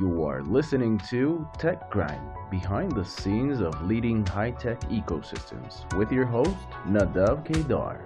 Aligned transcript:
You 0.00 0.24
are 0.24 0.42
listening 0.42 0.96
to 1.10 1.46
Tech 1.58 1.90
Grind, 1.90 2.26
behind 2.50 2.92
the 2.92 3.04
scenes 3.04 3.60
of 3.60 3.78
leading 3.82 4.24
high 4.24 4.52
tech 4.52 4.80
ecosystems, 4.88 5.84
with 5.98 6.10
your 6.10 6.24
host, 6.24 6.56
Nadav 6.86 7.44
Kedar. 7.44 8.00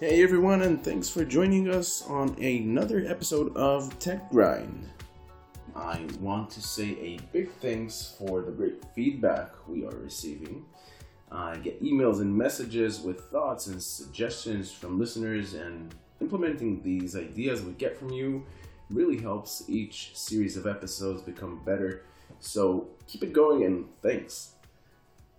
Hey 0.00 0.22
everyone, 0.22 0.62
and 0.62 0.82
thanks 0.82 1.10
for 1.10 1.22
joining 1.26 1.68
us 1.68 2.02
on 2.08 2.34
another 2.42 3.04
episode 3.06 3.54
of 3.54 3.98
Tech 3.98 4.30
Grind. 4.30 4.88
I 5.76 6.06
want 6.20 6.48
to 6.52 6.62
say 6.62 6.96
a 6.98 7.18
big 7.34 7.52
thanks 7.60 8.16
for 8.18 8.40
the 8.40 8.50
great 8.50 8.82
feedback 8.94 9.50
we 9.68 9.84
are 9.84 9.96
receiving. 9.98 10.64
I 11.32 11.56
get 11.58 11.82
emails 11.82 12.20
and 12.20 12.36
messages 12.36 13.00
with 13.00 13.20
thoughts 13.30 13.68
and 13.68 13.82
suggestions 13.82 14.72
from 14.72 14.98
listeners, 14.98 15.54
and 15.54 15.94
implementing 16.20 16.82
these 16.82 17.16
ideas 17.16 17.62
we 17.62 17.72
get 17.72 17.96
from 17.96 18.10
you 18.10 18.44
really 18.90 19.18
helps 19.18 19.62
each 19.68 20.16
series 20.16 20.56
of 20.56 20.66
episodes 20.66 21.22
become 21.22 21.62
better. 21.64 22.02
So 22.40 22.88
keep 23.06 23.22
it 23.22 23.32
going, 23.32 23.64
and 23.64 23.86
thanks. 24.02 24.52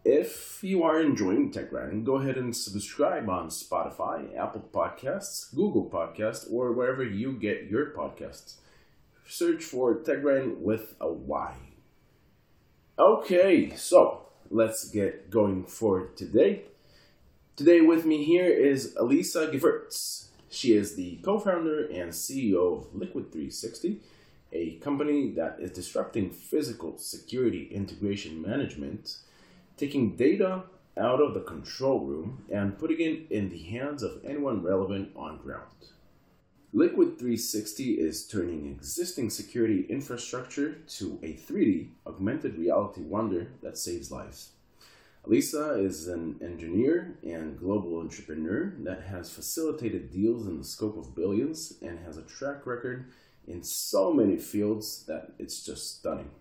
If 0.03 0.63
you 0.63 0.83
are 0.83 0.99
enjoying 0.99 1.51
Tech 1.51 1.71
go 1.71 2.15
ahead 2.15 2.37
and 2.37 2.55
subscribe 2.55 3.29
on 3.29 3.49
Spotify, 3.49 4.35
Apple 4.35 4.67
Podcasts, 4.73 5.53
Google 5.53 5.89
Podcasts, 5.89 6.51
or 6.51 6.71
wherever 6.71 7.03
you 7.03 7.33
get 7.33 7.69
your 7.69 7.91
podcasts. 7.91 8.55
Search 9.27 9.63
for 9.63 10.01
Tech 10.01 10.23
with 10.23 10.95
a 10.99 11.11
Y. 11.11 11.55
Okay, 12.97 13.75
so 13.75 14.30
let's 14.51 14.89
get 14.89 15.31
going 15.31 15.63
for 15.63 16.07
today. 16.17 16.63
Today 17.55 17.79
with 17.79 18.05
me 18.05 18.25
here 18.25 18.49
is 18.49 18.93
Elisa 18.97 19.47
Gevirtz. 19.47 20.27
She 20.49 20.73
is 20.73 20.95
the 20.95 21.15
co-founder 21.23 21.85
and 21.85 22.11
CEO 22.11 22.79
of 22.79 22.93
Liquid 22.93 23.31
360, 23.31 24.01
a 24.51 24.71
company 24.79 25.31
that 25.31 25.57
is 25.61 25.71
disrupting 25.71 26.31
physical 26.31 26.97
security 26.97 27.69
integration 27.71 28.41
management 28.41 29.19
taking 29.77 30.17
data 30.17 30.63
out 30.97 31.21
of 31.21 31.33
the 31.33 31.39
control 31.39 32.01
room 32.01 32.43
and 32.51 32.77
putting 32.77 32.99
it 32.99 33.31
in 33.31 33.49
the 33.49 33.63
hands 33.63 34.03
of 34.03 34.19
anyone 34.25 34.61
relevant 34.61 35.11
on 35.15 35.37
ground. 35.37 35.71
Liquid 36.73 37.19
360 37.19 37.95
is 37.95 38.25
turning 38.25 38.65
existing 38.65 39.29
security 39.29 39.85
infrastructure 39.89 40.75
to 40.87 41.19
a 41.21 41.33
3D 41.33 41.89
augmented 42.07 42.57
reality 42.57 43.01
wonder 43.01 43.51
that 43.61 43.77
saves 43.77 44.09
lives. 44.09 44.51
Elisa 45.25 45.73
is 45.73 46.07
an 46.07 46.39
engineer 46.41 47.17
and 47.23 47.59
global 47.59 47.99
entrepreneur 47.99 48.73
that 48.79 49.03
has 49.03 49.29
facilitated 49.29 50.13
deals 50.13 50.47
in 50.47 50.57
the 50.57 50.63
scope 50.63 50.97
of 50.97 51.13
billions 51.13 51.73
and 51.81 51.99
has 52.05 52.17
a 52.17 52.21
track 52.21 52.65
record 52.65 53.11
in 53.45 53.61
so 53.61 54.13
many 54.13 54.37
fields 54.37 55.03
that 55.07 55.33
it's 55.37 55.65
just 55.65 55.97
stunning. 55.97 56.31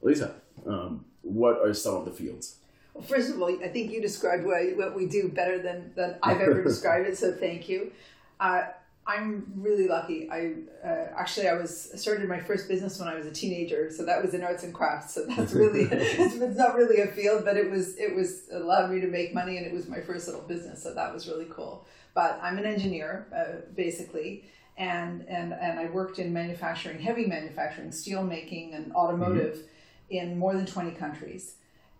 Lisa, 0.00 0.36
um, 0.64 1.06
what 1.22 1.58
are 1.58 1.74
some 1.74 1.96
of 1.96 2.04
the 2.04 2.12
fields? 2.12 2.58
Well, 2.94 3.02
first 3.02 3.30
of 3.30 3.42
all, 3.42 3.50
I 3.64 3.66
think 3.66 3.90
you 3.90 4.00
described 4.00 4.44
what, 4.44 4.76
what 4.76 4.94
we 4.94 5.06
do 5.06 5.28
better 5.28 5.60
than, 5.60 5.90
than 5.96 6.18
I've 6.22 6.40
ever 6.40 6.62
described 6.62 7.08
it, 7.08 7.18
so 7.18 7.32
thank 7.32 7.68
you. 7.68 7.90
Uh, 8.38 8.66
I'm 9.06 9.52
really 9.56 9.86
lucky. 9.86 10.30
I 10.30 10.54
uh, 10.82 11.08
actually 11.16 11.48
I 11.48 11.54
was 11.54 11.90
started 12.00 12.28
my 12.28 12.40
first 12.40 12.68
business 12.68 12.98
when 12.98 13.08
I 13.08 13.14
was 13.14 13.26
a 13.26 13.30
teenager, 13.30 13.90
so 13.90 14.04
that 14.06 14.22
was 14.22 14.32
in 14.32 14.42
arts 14.42 14.62
and 14.62 14.72
crafts. 14.72 15.14
So 15.14 15.26
that's 15.26 15.52
really 15.62 15.82
it's, 15.82 16.34
it's, 16.36 16.56
not 16.56 16.74
really 16.74 17.00
a 17.02 17.06
field, 17.08 17.44
but 17.44 17.56
it 17.56 17.70
was 17.70 17.96
it 17.98 18.14
was 18.14 18.48
it 18.48 18.62
allowed 18.62 18.90
me 18.90 19.00
to 19.00 19.06
make 19.06 19.34
money, 19.34 19.58
and 19.58 19.66
it 19.66 19.72
was 19.72 19.88
my 19.88 20.00
first 20.00 20.26
little 20.26 20.42
business. 20.42 20.82
So 20.82 20.94
that 20.94 21.12
was 21.12 21.28
really 21.28 21.46
cool. 21.50 21.86
But 22.14 22.38
I'm 22.42 22.56
an 22.56 22.64
engineer 22.64 23.26
uh, 23.36 23.66
basically, 23.74 24.44
and 24.78 25.26
and 25.28 25.52
and 25.52 25.78
I 25.78 25.86
worked 25.86 26.18
in 26.18 26.32
manufacturing, 26.32 26.98
heavy 26.98 27.26
manufacturing, 27.26 27.92
steel 27.92 28.22
making, 28.22 28.74
and 28.74 28.92
automotive. 28.94 29.56
Mm-hmm 29.56 29.68
in 30.10 30.38
more 30.38 30.54
than 30.54 30.66
20 30.66 30.92
countries. 30.92 31.54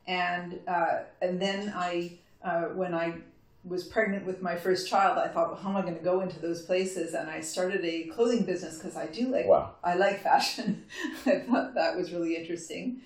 And, 0.07 0.61
uh, 0.67 1.01
and 1.23 1.41
then 1.41 1.73
I, 1.75 2.19
uh, 2.45 2.65
when 2.75 2.95
I 2.95 3.15
was 3.65 3.85
pregnant 3.85 4.27
with 4.27 4.43
my 4.43 4.57
first 4.57 4.89
child, 4.89 5.19
I 5.19 5.29
thought, 5.29 5.53
well, 5.53 5.61
how 5.61 5.71
am 5.71 5.77
I 5.77 5.83
going 5.83 5.97
to 5.97 6.05
go 6.05 6.21
into 6.21 6.39
those 6.39 6.63
places? 6.63 7.15
And 7.15 7.31
I 7.31 7.41
started 7.41 7.85
a 7.85 8.05
clothing 8.05 8.45
business 8.45 8.77
because 8.77 8.97
I 8.97 9.07
do 9.07 9.29
like, 9.29 9.47
wow. 9.47 9.75
I 9.83 9.95
like 9.95 10.23
fashion. 10.23 10.85
I 11.27 11.41
thought 11.41 11.75
that 11.75 11.97
was 11.97 12.13
really 12.13 12.37
interesting. 12.37 13.01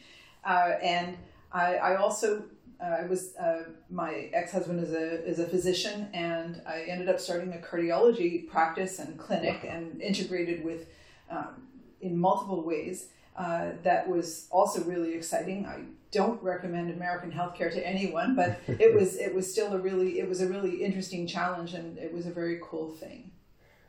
Uh, 0.44 0.72
and 0.82 1.16
I, 1.52 1.76
I 1.76 1.96
also 1.96 2.44
uh, 2.80 3.04
was 3.08 3.34
uh, 3.36 3.64
my 3.90 4.30
ex-husband 4.32 4.80
is 4.80 4.92
a 4.92 5.24
is 5.26 5.38
a 5.40 5.46
physician, 5.46 6.08
and 6.14 6.62
I 6.66 6.82
ended 6.82 7.08
up 7.08 7.18
starting 7.18 7.52
a 7.52 7.56
cardiology 7.56 8.48
practice 8.48 9.00
and 9.00 9.18
clinic, 9.18 9.64
and 9.68 10.00
integrated 10.00 10.64
with 10.64 10.86
um, 11.30 11.66
in 12.00 12.16
multiple 12.16 12.62
ways. 12.62 13.08
Uh, 13.36 13.70
that 13.84 14.08
was 14.08 14.48
also 14.50 14.82
really 14.84 15.14
exciting. 15.14 15.66
I 15.66 15.82
don't 16.10 16.42
recommend 16.42 16.90
American 16.90 17.30
healthcare 17.30 17.72
to 17.72 17.86
anyone, 17.86 18.34
but 18.34 18.60
it 18.66 18.94
was 18.94 19.16
it 19.16 19.34
was 19.34 19.50
still 19.50 19.72
a 19.72 19.78
really 19.78 20.18
it 20.18 20.28
was 20.28 20.40
a 20.40 20.46
really 20.46 20.82
interesting 20.82 21.26
challenge, 21.26 21.74
and 21.74 21.98
it 21.98 22.12
was 22.12 22.26
a 22.26 22.30
very 22.30 22.60
cool 22.62 22.90
thing. 22.90 23.30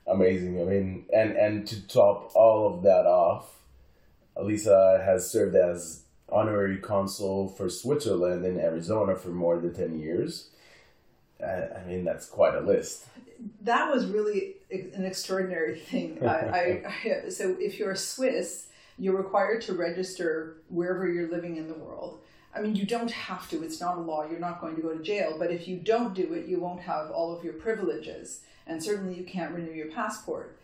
Amazing. 0.08 0.60
I 0.62 0.64
mean, 0.66 1.06
and 1.14 1.36
and 1.36 1.68
to 1.68 1.88
top 1.88 2.32
all 2.36 2.74
of 2.74 2.84
that 2.84 3.06
off, 3.06 3.60
Elisa 4.36 5.02
has 5.06 5.30
served 5.30 5.56
as 5.56 6.04
honorary 6.30 6.78
consul 6.78 7.48
for 7.48 7.70
Switzerland 7.70 8.46
in 8.46 8.60
Arizona 8.60 9.16
for 9.16 9.30
more 9.30 9.60
than 9.60 9.74
ten 9.74 10.00
years. 10.00 10.50
I 11.42 11.84
mean, 11.88 12.04
that's 12.04 12.26
quite 12.26 12.56
a 12.56 12.60
list. 12.60 13.06
That 13.62 13.94
was 13.94 14.06
really 14.06 14.56
an 14.72 15.06
extraordinary 15.06 15.80
thing. 15.80 16.26
I, 16.28 16.84
I, 17.06 17.30
so 17.30 17.56
if 17.60 17.80
you're 17.80 17.96
Swiss 17.96 18.68
you're 19.00 19.18
required 19.18 19.62
to 19.62 19.74
register 19.74 20.58
wherever 20.70 21.08
you're 21.08 21.30
living 21.30 21.58
in 21.58 21.68
the 21.68 21.74
world. 21.74 22.20
I 22.54 22.62
mean, 22.62 22.76
you 22.76 22.86
don't 22.86 23.12
have 23.12 23.50
to, 23.50 23.64
it's 23.64 23.80
not 23.80 23.98
a 23.98 24.02
law, 24.02 24.28
you're 24.30 24.40
not 24.40 24.60
going 24.60 24.76
to 24.76 24.82
go 24.82 24.96
to 24.96 25.04
jail, 25.04 25.36
but 25.38 25.52
if 25.52 25.68
you 25.68 25.78
don't 25.78 26.14
do 26.14 26.34
it, 26.34 26.48
you 26.48 26.60
won't 26.60 26.82
have 26.82 27.12
all 27.12 27.36
of 27.36 27.44
your 27.44 27.54
privileges, 27.54 28.42
and 28.66 28.84
certainly 28.84 29.16
you 29.16 29.24
can't 29.24 29.54
renew 29.54 29.72
your 29.72 29.92
passport. 29.92 30.58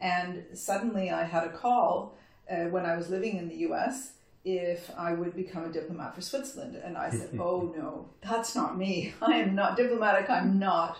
And 0.00 0.44
suddenly 0.54 1.10
I 1.10 1.24
had 1.24 1.44
a 1.44 1.50
call 1.50 2.16
uh, 2.50 2.64
when 2.66 2.86
I 2.86 2.96
was 2.96 3.10
living 3.10 3.36
in 3.36 3.48
the 3.48 3.56
US 3.68 4.12
if 4.44 4.90
I 4.98 5.12
would 5.12 5.36
become 5.36 5.64
a 5.64 5.72
diplomat 5.72 6.14
for 6.14 6.20
Switzerland. 6.20 6.76
And 6.76 6.96
I 6.96 7.10
said, 7.10 7.30
oh 7.38 7.72
no, 7.76 8.08
that's 8.20 8.56
not 8.56 8.76
me. 8.76 9.14
I 9.22 9.34
am 9.34 9.54
not 9.54 9.76
diplomatic, 9.76 10.28
I'm 10.30 10.58
not. 10.58 10.98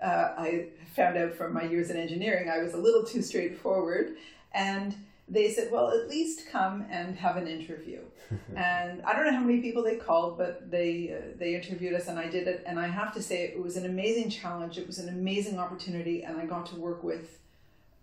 Uh, 0.00 0.34
I 0.36 0.66
found 0.94 1.16
out 1.16 1.34
from 1.34 1.52
my 1.52 1.64
years 1.64 1.90
in 1.90 1.96
engineering 1.96 2.50
I 2.50 2.58
was 2.58 2.74
a 2.74 2.78
little 2.78 3.04
too 3.04 3.22
straightforward. 3.22 4.16
And 4.52 4.94
they 5.28 5.50
said, 5.50 5.70
well, 5.72 5.90
at 5.90 6.08
least 6.08 6.48
come 6.50 6.84
and 6.90 7.16
have 7.16 7.36
an 7.36 7.48
interview. 7.48 8.00
and 8.56 9.02
I 9.02 9.14
don't 9.14 9.24
know 9.24 9.32
how 9.32 9.44
many 9.44 9.60
people 9.60 9.82
they 9.82 9.96
called, 9.96 10.36
but 10.36 10.70
they 10.70 11.14
uh, 11.16 11.36
they 11.38 11.54
interviewed 11.54 11.94
us, 11.94 12.08
and 12.08 12.18
I 12.18 12.28
did 12.28 12.46
it. 12.46 12.62
And 12.66 12.78
I 12.78 12.88
have 12.88 13.14
to 13.14 13.22
say, 13.22 13.44
it 13.44 13.62
was 13.62 13.76
an 13.76 13.86
amazing 13.86 14.30
challenge. 14.30 14.78
It 14.78 14.86
was 14.86 14.98
an 14.98 15.08
amazing 15.08 15.58
opportunity, 15.58 16.22
and 16.22 16.38
I 16.38 16.46
got 16.46 16.66
to 16.66 16.76
work 16.76 17.02
with 17.02 17.38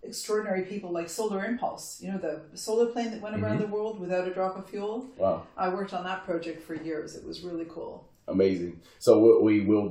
extraordinary 0.04 0.64
people 0.64 0.92
like 0.92 1.10
Solar 1.10 1.46
Impulse. 1.46 2.02
You 2.02 2.12
know, 2.12 2.18
the 2.18 2.42
solar 2.56 2.88
plane 2.88 3.12
that 3.12 3.22
went 3.22 3.36
around 3.36 3.60
mm-hmm. 3.60 3.70
the 3.70 3.76
world 3.76 4.00
without 4.00 4.28
a 4.28 4.34
drop 4.34 4.58
of 4.58 4.68
fuel. 4.70 5.06
Wow! 5.18 5.44
I 5.56 5.70
worked 5.70 5.94
on 5.94 6.04
that 6.06 6.26
project 6.26 6.64
for 6.64 6.76
years. 6.76 7.16
It 7.16 7.26
was 7.26 7.42
really 7.42 7.66
cool. 7.70 8.08
Amazing. 8.32 8.82
So 9.00 9.40
we 9.42 9.62
will 9.62 9.90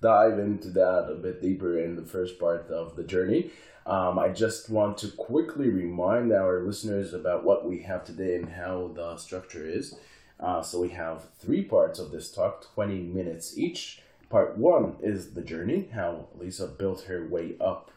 dive 0.00 0.38
into 0.38 0.68
that 0.70 1.08
a 1.10 1.14
bit 1.14 1.42
deeper 1.42 1.78
in 1.78 1.96
the 1.96 2.04
first 2.04 2.38
part 2.38 2.70
of 2.70 2.96
the 2.96 3.04
journey. 3.04 3.50
Um, 3.86 4.18
I 4.18 4.28
just 4.28 4.70
want 4.70 4.96
to 4.98 5.08
quickly 5.08 5.68
remind 5.68 6.32
our 6.32 6.60
listeners 6.60 7.12
about 7.12 7.44
what 7.44 7.66
we 7.66 7.82
have 7.82 8.04
today 8.04 8.36
and 8.36 8.48
how 8.48 8.92
the 8.94 9.16
structure 9.18 9.66
is. 9.66 9.94
Uh, 10.40 10.62
so 10.62 10.80
we 10.80 10.88
have 10.90 11.26
three 11.38 11.62
parts 11.62 11.98
of 11.98 12.10
this 12.10 12.30
talk, 12.32 12.72
20 12.74 12.98
minutes 13.00 13.58
each. 13.58 14.00
Part 14.30 14.56
one 14.56 14.96
is 15.02 15.34
the 15.34 15.42
journey, 15.42 15.88
how 15.92 16.28
Lisa 16.36 16.66
built 16.66 17.02
her 17.02 17.26
way 17.26 17.54
up 17.60 17.90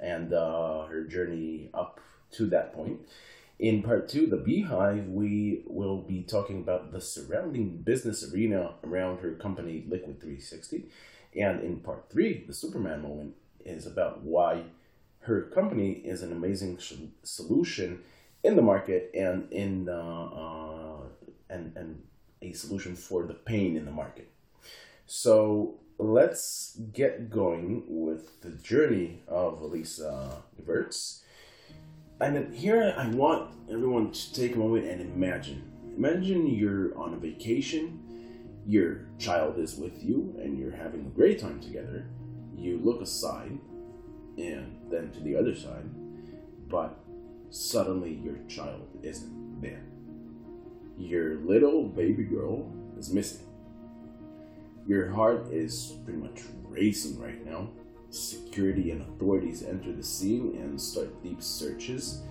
and 0.00 0.32
uh, 0.32 0.84
her 0.86 1.04
journey 1.04 1.70
up 1.74 2.00
to 2.32 2.46
that 2.46 2.74
point. 2.74 3.00
In 3.58 3.82
part 3.82 4.08
two, 4.08 4.26
the 4.26 4.36
beehive, 4.36 5.06
we 5.08 5.62
will 5.66 6.02
be 6.02 6.22
talking 6.22 6.58
about 6.58 6.92
the 6.92 7.00
surrounding 7.00 7.78
business 7.78 8.32
arena 8.32 8.74
around 8.84 9.20
her 9.20 9.32
company, 9.32 9.84
Liquid 9.88 10.20
360. 10.20 10.90
And 11.38 11.62
in 11.62 11.80
part 11.80 12.10
three, 12.10 12.44
the 12.46 12.52
Superman 12.52 13.02
moment 13.02 13.34
is 13.64 13.86
about 13.86 14.22
why 14.22 14.64
her 15.20 15.42
company 15.42 15.92
is 15.92 16.22
an 16.22 16.32
amazing 16.32 16.78
solution 17.22 18.00
in 18.44 18.56
the 18.56 18.62
market 18.62 19.10
and 19.14 19.50
in 19.52 19.88
uh, 19.88 19.92
uh, 19.92 21.00
and 21.50 21.76
and 21.76 22.02
a 22.42 22.52
solution 22.52 22.94
for 22.94 23.24
the 23.24 23.34
pain 23.34 23.76
in 23.76 23.84
the 23.84 23.90
market. 23.90 24.30
So 25.06 25.80
let's 25.98 26.78
get 26.92 27.30
going 27.30 27.84
with 27.88 28.40
the 28.42 28.50
journey 28.50 29.22
of 29.26 29.60
Elisa 29.60 30.42
Gevirtz. 30.60 31.22
And 32.20 32.54
here 32.54 32.94
I 32.96 33.08
want 33.08 33.50
everyone 33.70 34.10
to 34.12 34.34
take 34.34 34.54
a 34.54 34.58
moment 34.58 34.86
and 34.86 35.00
imagine. 35.00 35.62
Imagine 35.96 36.46
you're 36.46 36.96
on 36.98 37.14
a 37.14 37.16
vacation 37.16 38.06
your 38.66 39.06
child 39.18 39.58
is 39.58 39.76
with 39.76 40.02
you 40.02 40.34
and 40.42 40.58
you're 40.58 40.74
having 40.74 41.00
a 41.06 41.10
great 41.10 41.40
time 41.40 41.60
together, 41.60 42.06
you 42.56 42.80
look 42.82 43.00
aside 43.00 43.58
and 44.36 44.76
then 44.90 45.12
to 45.12 45.20
the 45.20 45.36
other 45.36 45.54
side, 45.54 45.84
but 46.68 46.98
suddenly 47.50 48.14
your 48.24 48.36
child 48.48 48.88
isn't 49.02 49.60
there. 49.60 49.84
Your 50.98 51.36
little 51.36 51.84
baby 51.84 52.24
girl 52.24 52.72
is 52.98 53.12
missing. 53.12 53.46
Your 54.86 55.10
heart 55.10 55.52
is 55.52 55.94
pretty 56.04 56.18
much 56.18 56.42
racing 56.64 57.20
right 57.20 57.44
now. 57.46 57.68
Security 58.10 58.90
and 58.90 59.02
authorities 59.02 59.62
enter 59.62 59.92
the 59.92 60.02
scene 60.02 60.56
and 60.60 60.80
start 60.80 61.22
deep 61.22 61.42
searches 61.42 62.22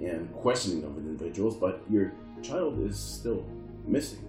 and 0.00 0.32
questioning 0.34 0.84
of 0.84 0.96
individuals, 0.96 1.56
but 1.56 1.82
your 1.90 2.12
child 2.42 2.80
is 2.80 2.98
still 2.98 3.44
missing. 3.86 4.28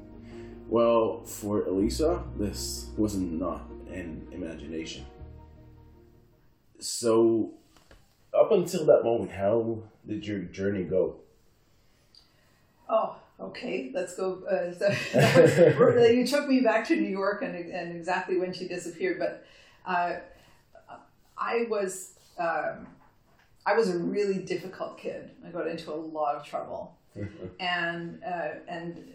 Well, 0.68 1.24
for 1.24 1.66
Elisa, 1.66 2.24
this 2.38 2.88
was 2.98 3.16
not 3.16 3.69
an 3.92 4.28
imagination. 4.31 5.06
So, 6.80 7.54
up 8.34 8.51
until 8.51 8.86
that 8.86 9.04
moment, 9.04 9.31
how 9.31 9.84
did 10.06 10.25
your 10.25 10.40
journey 10.40 10.84
go? 10.84 11.18
Oh, 12.90 13.16
okay. 13.40 13.92
Let's 13.94 14.16
go. 14.16 14.44
Uh, 14.44 14.74
so, 15.94 16.08
you 16.12 16.25
took 16.25 16.48
me 16.48 16.62
back 16.62 16.88
to 16.88 16.96
New 16.96 17.10
York 17.10 17.42
and, 17.42 17.56
and 17.56 17.96
exactly 17.96 18.38
when 18.38 18.51
she 18.51 18.68
disappeared, 18.68 19.19
but 19.19 19.46
uh, 19.86 20.19
I 21.38 21.66
was 21.70 22.14
um, 22.38 22.88
I 23.66 23.76
was 23.76 23.90
a 23.90 23.98
really 23.98 24.40
difficult 24.40 24.98
kid. 24.98 25.32
I 25.46 25.50
got 25.50 25.68
into 25.68 25.92
a 25.92 25.96
lot 25.96 26.36
of 26.36 26.46
trouble, 26.46 26.96
and 27.60 28.22
uh, 28.24 28.50
and 28.68 29.14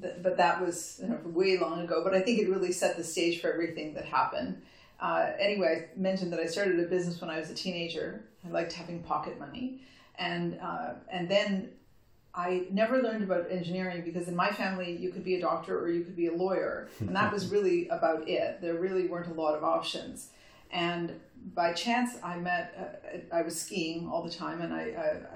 th- 0.00 0.14
but 0.22 0.36
that 0.36 0.60
was 0.60 1.00
you 1.02 1.08
know, 1.08 1.18
way 1.24 1.58
long 1.58 1.80
ago. 1.80 2.02
But 2.02 2.14
I 2.14 2.20
think 2.20 2.40
it 2.40 2.48
really 2.48 2.72
set 2.72 2.96
the 2.96 3.04
stage 3.04 3.40
for 3.40 3.52
everything 3.52 3.94
that 3.94 4.04
happened. 4.04 4.62
Uh, 5.00 5.32
anyway, 5.38 5.88
I 5.94 5.98
mentioned 5.98 6.32
that 6.32 6.40
I 6.40 6.46
started 6.46 6.78
a 6.80 6.84
business 6.84 7.20
when 7.20 7.28
I 7.28 7.38
was 7.38 7.50
a 7.50 7.54
teenager. 7.54 8.24
I 8.46 8.50
liked 8.50 8.72
having 8.72 9.02
pocket 9.02 9.38
money, 9.38 9.80
and 10.18 10.58
uh, 10.62 10.94
and 11.10 11.28
then 11.28 11.70
I 12.34 12.66
never 12.70 13.00
learned 13.02 13.22
about 13.22 13.50
engineering 13.50 14.02
because 14.04 14.28
in 14.28 14.34
my 14.34 14.50
family 14.50 14.96
you 14.96 15.10
could 15.10 15.24
be 15.24 15.36
a 15.36 15.40
doctor 15.40 15.78
or 15.78 15.90
you 15.90 16.04
could 16.04 16.16
be 16.16 16.26
a 16.26 16.34
lawyer, 16.34 16.88
and 17.00 17.14
that 17.14 17.32
was 17.32 17.46
really 17.50 17.88
about 17.88 18.28
it. 18.28 18.60
There 18.60 18.74
really 18.74 19.06
weren't 19.08 19.28
a 19.28 19.34
lot 19.34 19.54
of 19.54 19.62
options, 19.62 20.30
and 20.74 21.18
by 21.54 21.72
chance 21.72 22.16
I 22.22 22.36
met. 22.38 22.74
Uh, 22.78 23.36
I 23.36 23.42
was 23.42 23.58
skiing 23.58 24.08
all 24.08 24.22
the 24.22 24.30
time, 24.30 24.60
and 24.60 24.74
I, 24.74 24.82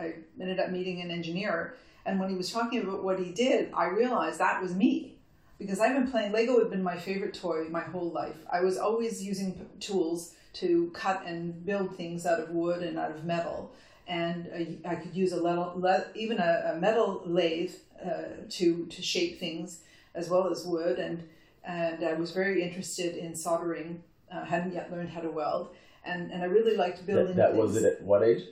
I 0.00 0.04
I 0.04 0.14
ended 0.40 0.60
up 0.60 0.70
meeting 0.70 1.00
an 1.00 1.10
engineer. 1.10 1.76
And 2.04 2.18
when 2.18 2.28
he 2.30 2.36
was 2.36 2.50
talking 2.50 2.82
about 2.82 3.04
what 3.04 3.18
he 3.18 3.32
did, 3.32 3.70
I 3.74 3.86
realized 3.88 4.38
that 4.40 4.62
was 4.62 4.74
me 4.74 5.18
because 5.58 5.80
I've 5.80 5.94
been 5.94 6.10
playing 6.10 6.32
Lego 6.32 6.58
had 6.58 6.70
been 6.70 6.82
my 6.82 6.96
favorite 6.96 7.34
toy 7.34 7.66
my 7.70 7.80
whole 7.80 8.10
life. 8.10 8.36
I 8.50 8.60
was 8.60 8.78
always 8.78 9.22
using 9.22 9.68
tools 9.80 10.34
to 10.54 10.90
cut 10.94 11.22
and 11.26 11.64
build 11.64 11.96
things 11.96 12.26
out 12.26 12.40
of 12.40 12.50
wood 12.50 12.82
and 12.82 12.98
out 12.98 13.10
of 13.10 13.24
metal, 13.24 13.72
and 14.06 14.50
I, 14.54 14.92
I 14.92 14.94
could 14.96 15.14
use 15.14 15.32
a 15.32 15.42
le- 15.42 16.06
even 16.14 16.38
a, 16.38 16.72
a, 16.74 16.80
metal 16.80 17.22
lathe 17.26 17.74
uh, 18.04 18.48
to 18.50 18.86
to 18.86 19.02
shape 19.02 19.38
things 19.38 19.82
as 20.14 20.28
well 20.30 20.50
as 20.50 20.64
wood, 20.64 20.98
and 20.98 21.28
and 21.62 22.02
I 22.02 22.14
was 22.14 22.30
very 22.30 22.62
interested 22.62 23.16
in 23.16 23.36
soldering. 23.36 24.02
Uh, 24.32 24.44
hadn't 24.44 24.74
yet 24.74 24.90
learned 24.90 25.08
how 25.08 25.20
to 25.20 25.30
weld, 25.30 25.74
and 26.04 26.30
and 26.30 26.42
I 26.42 26.46
really 26.46 26.76
liked 26.76 27.04
building. 27.06 27.36
That, 27.36 27.52
that 27.52 27.56
was 27.56 27.76
it. 27.76 27.84
At 27.84 28.02
what 28.02 28.22
age? 28.22 28.42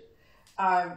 Uh, 0.58 0.90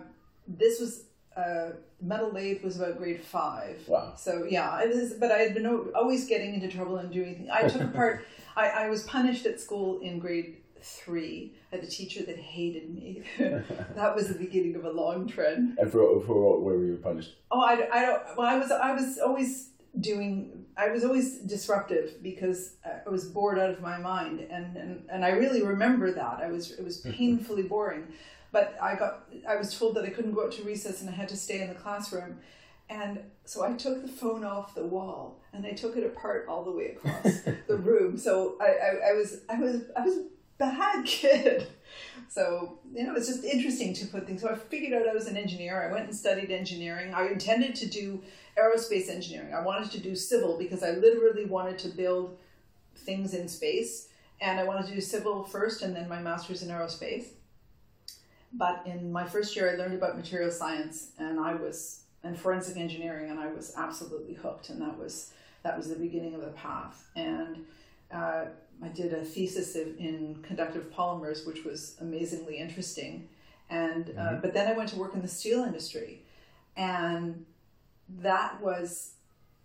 this 0.48 0.80
was 0.80 1.04
uh, 1.36 1.72
metal 2.02 2.32
lathe 2.32 2.64
was 2.64 2.80
about 2.80 2.98
grade 2.98 3.22
five. 3.22 3.78
Wow. 3.88 4.14
So 4.16 4.46
yeah, 4.50 4.82
it 4.82 4.90
was, 4.90 5.14
but 5.14 5.32
I 5.32 5.40
had 5.40 5.54
been 5.54 5.66
always 5.96 6.28
getting 6.28 6.54
into 6.54 6.68
trouble 6.68 6.98
and 6.98 7.12
doing 7.12 7.36
things. 7.36 7.50
I 7.52 7.68
took 7.68 7.82
apart. 7.94 8.26
I, 8.56 8.70
I 8.70 8.90
was 8.90 9.04
punished 9.04 9.46
at 9.46 9.60
school 9.60 10.00
in 10.00 10.20
grade 10.20 10.58
three. 10.82 11.54
I 11.72 11.78
had 11.78 11.86
a 11.86 11.88
teacher 11.88 12.24
that 12.24 12.38
hated 12.38 12.90
me. 12.94 13.24
that 13.38 14.16
was 14.16 14.28
the 14.28 14.38
beginning 14.38 14.76
of 14.76 14.86
a 14.86 14.92
long 14.92 15.28
trend. 15.28 15.78
And 15.78 15.92
for 15.92 16.22
for 16.22 16.42
what 16.42 16.62
were 16.62 16.84
you 16.84 16.98
punished? 16.98 17.36
Oh, 17.52 17.62
I, 17.62 17.88
I 17.92 18.06
don't. 18.06 18.38
Well, 18.38 18.48
I 18.48 18.58
was 18.58 18.72
I 18.72 18.94
was 18.94 19.18
always 19.20 19.70
doing. 20.00 20.66
I 20.78 20.90
was 20.90 21.04
always 21.04 21.40
disruptive 21.40 22.24
because 22.24 22.76
uh, 22.86 23.00
I 23.06 23.10
was 23.10 23.26
bored 23.26 23.60
out 23.60 23.70
of 23.70 23.82
my 23.82 23.98
mind, 23.98 24.40
and 24.40 24.76
and, 24.76 25.04
and 25.10 25.26
I 25.26 25.30
really 25.30 25.62
remember 25.62 26.12
that. 26.12 26.40
I 26.42 26.50
was 26.50 26.72
it 26.72 26.84
was 26.84 27.00
mm-hmm. 27.00 27.12
painfully 27.12 27.64
boring. 27.64 28.08
But 28.52 28.78
I 28.82 28.96
got 28.96 29.30
I 29.48 29.56
was 29.56 29.78
told 29.78 29.96
that 29.96 30.06
I 30.06 30.10
couldn't 30.10 30.34
go 30.34 30.46
out 30.46 30.52
to 30.54 30.64
recess 30.64 31.02
and 31.02 31.10
I 31.10 31.14
had 31.14 31.30
to 31.30 31.38
stay 31.38 31.62
in 31.62 31.70
the 31.70 31.76
classroom. 31.76 32.40
And 32.90 33.20
so 33.46 33.64
I 33.64 33.74
took 33.74 34.02
the 34.02 34.08
phone 34.08 34.44
off 34.44 34.74
the 34.74 34.86
wall 34.86 35.40
and 35.54 35.66
I 35.66 35.74
took 35.74 35.96
it 35.96 36.04
apart 36.04 36.48
all 36.50 36.64
the 36.64 36.72
way 36.72 36.96
across 36.96 37.42
the 37.68 37.78
room. 37.78 38.18
So 38.18 38.58
I, 38.60 38.66
I, 38.66 39.10
I 39.10 39.14
was 39.14 39.42
I 39.50 39.60
was 39.60 39.82
I 39.96 40.02
was 40.02 40.18
bad 40.60 41.06
kid. 41.06 41.68
So 42.28 42.78
you 42.94 43.04
know, 43.04 43.16
it's 43.16 43.28
just 43.28 43.44
interesting 43.44 43.94
to 43.96 44.06
put 44.06 44.28
things. 44.28 44.42
So 44.42 44.50
I 44.50 44.56
figured 44.56 44.94
out 44.94 45.08
I 45.08 45.14
was 45.14 45.28
an 45.28 45.38
engineer. 45.38 45.88
I 45.88 45.92
went 45.92 46.06
and 46.06 46.16
studied 46.16 46.52
engineering. 46.52 47.14
I 47.14 47.28
intended 47.28 47.76
to 47.76 47.88
do 47.88 48.22
aerospace 48.58 49.10
engineering. 49.10 49.54
I 49.54 49.62
wanted 49.62 49.90
to 49.92 50.00
do 50.00 50.16
civil 50.16 50.58
because 50.58 50.84
I 50.84 50.92
literally 50.92 51.46
wanted 51.46 51.80
to 51.80 51.90
build 51.90 52.38
things 52.96 53.34
in 53.34 53.48
space, 53.48 54.10
and 54.42 54.60
I 54.60 54.64
wanted 54.66 54.88
to 54.88 54.94
do 54.94 55.02
civil 55.02 55.44
first, 55.44 55.82
and 55.82 55.96
then 55.96 56.08
my 56.08 56.22
master's 56.22 56.62
in 56.62 56.70
aerospace. 56.70 57.26
But 58.54 58.84
in 58.86 59.12
my 59.12 59.26
first 59.26 59.56
year, 59.56 59.72
I 59.72 59.76
learned 59.76 59.94
about 59.94 60.18
material 60.18 60.52
science, 60.52 61.12
and 61.18 61.40
I 61.40 61.56
was 61.56 62.02
and 62.24 62.38
forensic 62.38 62.78
engineering, 62.78 63.32
and 63.32 63.40
I 63.40 63.48
was 63.48 63.74
absolutely 63.78 64.34
hooked. 64.34 64.70
And 64.70 64.82
that 64.82 64.98
was 64.98 65.32
that 65.64 65.78
was 65.78 65.90
the 65.90 65.96
beginning 65.96 66.36
of 66.36 66.42
the 66.42 66.48
path. 66.48 67.06
And 67.16 67.66
uh, 68.14 68.46
I 68.82 68.88
did 68.88 69.14
a 69.14 69.24
thesis 69.24 69.76
in 69.76 70.40
conductive 70.42 70.92
polymers, 70.92 71.46
which 71.46 71.64
was 71.64 71.96
amazingly 72.00 72.58
interesting. 72.58 73.30
And 73.70 74.10
uh, 74.10 74.22
mm-hmm. 74.22 74.42
but 74.42 74.54
then 74.54 74.68
I 74.68 74.74
went 74.74 74.90
to 74.90 74.96
work 74.98 75.14
in 75.14 75.22
the 75.22 75.28
steel 75.28 75.64
industry, 75.64 76.24
and 76.76 77.46
that 78.22 78.62
was 78.62 79.14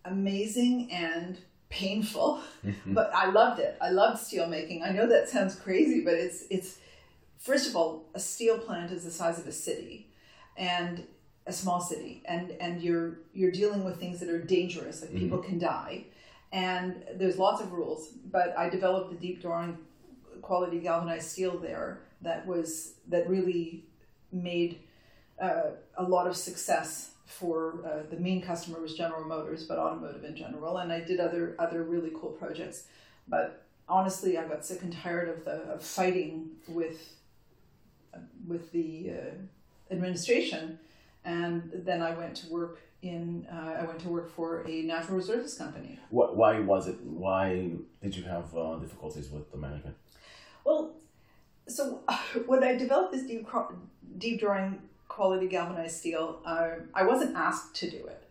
amazing 0.03 0.91
and 0.91 1.39
painful. 1.69 2.41
Mm-hmm. 2.63 2.93
but 2.93 3.11
I 3.13 3.31
loved 3.31 3.59
it. 3.59 3.77
I 3.81 3.89
loved 3.89 4.19
steel 4.19 4.47
making. 4.47 4.83
I 4.83 4.91
know 4.91 5.07
that 5.07 5.29
sounds 5.29 5.55
crazy, 5.55 6.03
but 6.03 6.13
it's 6.13 6.43
it's 6.49 6.77
first 7.39 7.67
of 7.69 7.75
all, 7.75 8.05
a 8.13 8.19
steel 8.19 8.57
plant 8.59 8.91
is 8.91 9.03
the 9.03 9.11
size 9.11 9.39
of 9.39 9.47
a 9.47 9.51
city, 9.51 10.07
and 10.57 11.03
a 11.47 11.53
small 11.53 11.81
city, 11.81 12.21
and 12.25 12.51
and 12.59 12.81
you're 12.81 13.19
you're 13.33 13.51
dealing 13.51 13.83
with 13.83 13.99
things 13.99 14.19
that 14.19 14.29
are 14.29 14.41
dangerous, 14.41 15.01
like 15.01 15.11
mm-hmm. 15.11 15.19
people 15.19 15.37
can 15.39 15.57
die, 15.57 16.05
and 16.55 17.03
there's 17.15 17.37
lots 17.37 17.61
of 17.61 17.73
rules. 17.73 18.07
But 18.31 18.57
I 18.57 18.69
developed 18.69 19.11
the 19.11 19.17
deep 19.17 19.41
drawing 19.41 19.77
quality 20.41 20.79
galvanized 20.79 21.29
steel 21.29 21.57
there 21.57 21.99
that 22.21 22.47
was 22.47 22.93
that 23.09 23.29
really 23.29 23.83
made 24.31 24.79
uh, 25.39 25.71
a 25.97 26.03
lot 26.03 26.27
of 26.27 26.35
success 26.37 27.11
for 27.25 27.83
uh, 27.85 28.09
the 28.09 28.17
main 28.17 28.41
customer 28.41 28.79
was 28.79 28.95
General 28.95 29.25
Motors, 29.25 29.65
but 29.65 29.77
automotive 29.77 30.23
in 30.23 30.35
general. 30.35 30.77
And 30.77 30.93
I 30.93 31.01
did 31.01 31.19
other 31.19 31.55
other 31.59 31.83
really 31.83 32.11
cool 32.15 32.31
projects. 32.31 32.87
But 33.27 33.65
honestly, 33.89 34.37
I 34.37 34.47
got 34.47 34.65
sick 34.65 34.81
and 34.81 34.93
tired 34.93 35.27
of 35.27 35.43
the 35.43 35.57
of 35.73 35.83
fighting 35.83 36.51
with 36.69 36.99
with 38.47 38.71
the 38.71 39.11
uh, 39.11 39.93
administration, 39.93 40.79
and 41.25 41.69
then 41.73 42.01
I 42.01 42.11
went 42.15 42.37
to 42.37 42.49
work 42.49 42.79
in. 43.05 43.47
Uh, 43.51 43.81
I 43.81 43.85
went 43.85 43.99
to 44.01 44.09
work 44.09 44.29
for 44.29 44.67
a 44.67 44.81
natural 44.81 45.17
resources 45.17 45.57
company. 45.57 45.99
What? 46.09 46.35
Why 46.35 46.59
was 46.59 46.87
it? 46.87 46.99
Why 47.01 47.71
did 48.01 48.15
you 48.15 48.23
have 48.23 48.55
uh, 48.55 48.75
difficulties 48.77 49.29
with 49.29 49.51
the 49.51 49.57
management? 49.57 49.95
Well, 50.65 50.93
so 51.67 52.01
when 52.45 52.63
I 52.63 52.75
developed 52.75 53.13
this 53.13 53.23
deep 53.23 53.47
deep 54.17 54.39
drawing 54.39 54.81
quality 55.07 55.47
galvanized 55.47 55.97
steel, 55.97 56.39
uh, 56.45 56.69
I 56.93 57.03
wasn't 57.03 57.35
asked 57.35 57.75
to 57.75 57.89
do 57.89 58.05
it. 58.07 58.23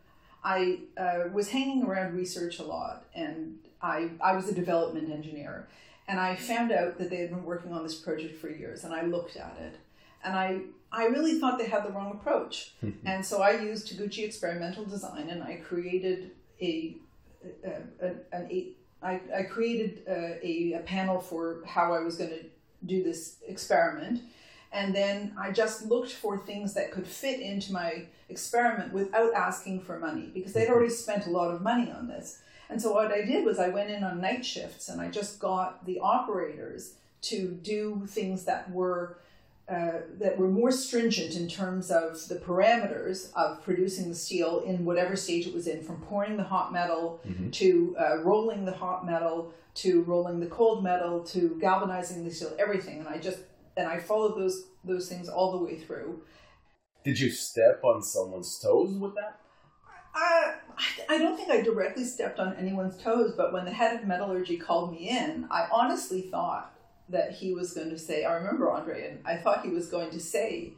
I 0.42 0.80
uh, 0.96 1.28
was 1.32 1.50
hanging 1.50 1.84
around 1.84 2.14
research 2.14 2.58
a 2.58 2.64
lot, 2.64 3.04
and 3.14 3.58
I 3.80 4.10
I 4.20 4.34
was 4.34 4.48
a 4.48 4.54
development 4.54 5.10
engineer 5.10 5.68
and 6.06 6.20
I 6.20 6.36
found 6.36 6.70
out 6.70 6.98
that 6.98 7.10
they 7.10 7.16
had 7.16 7.30
been 7.30 7.44
working 7.44 7.72
on 7.72 7.82
this 7.82 7.94
project 7.94 8.38
for 8.38 8.48
years, 8.50 8.84
and 8.84 8.92
I 8.92 9.02
looked 9.02 9.36
at 9.36 9.56
it, 9.60 9.76
and 10.24 10.34
I 10.36 10.60
I 10.90 11.06
really 11.06 11.38
thought 11.38 11.58
they 11.58 11.66
had 11.66 11.84
the 11.84 11.90
wrong 11.90 12.12
approach, 12.12 12.72
hmm. 12.80 12.90
and 13.04 13.24
so 13.24 13.42
I 13.42 13.60
used 13.60 13.88
Taguchi 13.88 14.24
experimental 14.24 14.84
design, 14.84 15.28
and 15.28 15.42
I 15.42 15.56
created 15.56 16.32
a, 16.60 16.96
a, 17.64 18.06
a 18.06 18.08
an 18.32 18.48
eight. 18.50 18.78
I, 19.02 19.20
I 19.36 19.42
created 19.42 20.02
a, 20.08 20.38
a, 20.42 20.72
a 20.74 20.80
panel 20.80 21.20
for 21.20 21.62
how 21.66 21.92
I 21.92 22.00
was 22.00 22.16
going 22.16 22.30
to 22.30 22.44
do 22.86 23.02
this 23.02 23.36
experiment. 23.46 24.22
And 24.72 24.94
then 24.94 25.34
I 25.38 25.52
just 25.52 25.84
looked 25.84 26.12
for 26.12 26.38
things 26.38 26.72
that 26.72 26.90
could 26.90 27.06
fit 27.06 27.40
into 27.40 27.72
my 27.72 28.06
experiment 28.30 28.94
without 28.94 29.34
asking 29.34 29.82
for 29.82 29.98
money 29.98 30.30
because 30.32 30.52
they'd 30.52 30.66
hmm. 30.66 30.72
already 30.72 30.90
spent 30.90 31.26
a 31.26 31.30
lot 31.30 31.54
of 31.54 31.60
money 31.60 31.90
on 31.92 32.08
this. 32.08 32.40
And 32.70 32.80
so 32.80 32.92
what 32.92 33.12
I 33.12 33.22
did 33.22 33.44
was 33.44 33.58
I 33.58 33.68
went 33.68 33.90
in 33.90 34.02
on 34.02 34.20
night 34.20 34.44
shifts 34.44 34.88
and 34.88 35.00
I 35.00 35.08
just 35.08 35.38
got 35.38 35.84
the 35.84 36.00
operators 36.00 36.94
to 37.22 37.48
do 37.62 38.04
things 38.08 38.44
that 38.44 38.70
were 38.70 39.18
uh, 39.68 40.00
that 40.18 40.36
were 40.38 40.48
more 40.48 40.70
stringent 40.70 41.36
in 41.36 41.48
terms 41.48 41.90
of 41.90 42.28
the 42.28 42.34
parameters 42.36 43.30
of 43.34 43.62
producing 43.64 44.08
the 44.10 44.14
steel 44.14 44.60
in 44.60 44.84
whatever 44.84 45.16
stage 45.16 45.46
it 45.46 45.54
was 45.54 45.66
in, 45.66 45.82
from 45.82 45.96
pouring 46.02 46.36
the 46.36 46.42
hot 46.42 46.72
metal 46.72 47.20
Mhm. 47.26 47.50
to 47.52 47.96
uh, 47.98 48.18
rolling 48.18 48.64
the 48.66 48.72
hot 48.72 49.06
metal 49.06 49.52
to 49.76 50.02
rolling 50.02 50.38
the 50.40 50.46
cold 50.46 50.84
metal 50.84 51.24
to 51.24 51.56
galvanizing 51.60 52.24
the 52.24 52.30
steel, 52.30 52.52
everything. 52.58 52.98
And 53.00 53.08
I 53.08 53.18
just 53.18 53.38
and 53.76 53.88
I 53.88 53.98
followed 53.98 54.36
those 54.38 54.66
those 54.84 55.08
things 55.08 55.28
all 55.30 55.52
the 55.58 55.64
way 55.64 55.78
through. 55.78 56.22
Did 57.02 57.18
you 57.18 57.30
step 57.30 57.82
on 57.84 58.02
someone's 58.02 58.58
toes 58.58 58.94
with 58.98 59.14
that? 59.14 59.40
Uh, 60.14 60.52
I 61.08 61.18
don't 61.18 61.36
think 61.36 61.50
I 61.50 61.60
directly 61.62 62.04
stepped 62.04 62.38
on 62.38 62.54
anyone's 62.56 62.96
toes, 62.98 63.32
but 63.36 63.52
when 63.52 63.64
the 63.64 63.72
head 63.72 63.96
of 63.98 64.06
metallurgy 64.06 64.56
called 64.58 64.92
me 64.92 65.08
in, 65.08 65.46
I 65.50 65.66
honestly 65.72 66.20
thought 66.22 66.72
that 67.08 67.32
he 67.32 67.52
was 67.52 67.74
going 67.74 67.90
to 67.90 67.98
say, 67.98 68.24
I 68.24 68.34
remember 68.34 68.70
Andre, 68.70 69.08
and 69.08 69.26
I 69.26 69.36
thought 69.36 69.62
he 69.64 69.70
was 69.70 69.88
going 69.88 70.10
to 70.10 70.20
say, 70.20 70.72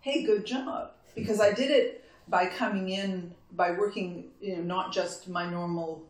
hey, 0.00 0.24
good 0.24 0.46
job. 0.46 0.92
Because 1.14 1.40
I 1.40 1.52
did 1.52 1.70
it 1.70 2.04
by 2.28 2.46
coming 2.46 2.88
in, 2.90 3.34
by 3.52 3.72
working, 3.72 4.30
you 4.40 4.56
know, 4.56 4.62
not 4.62 4.92
just 4.92 5.28
my 5.28 5.48
normal 5.48 6.04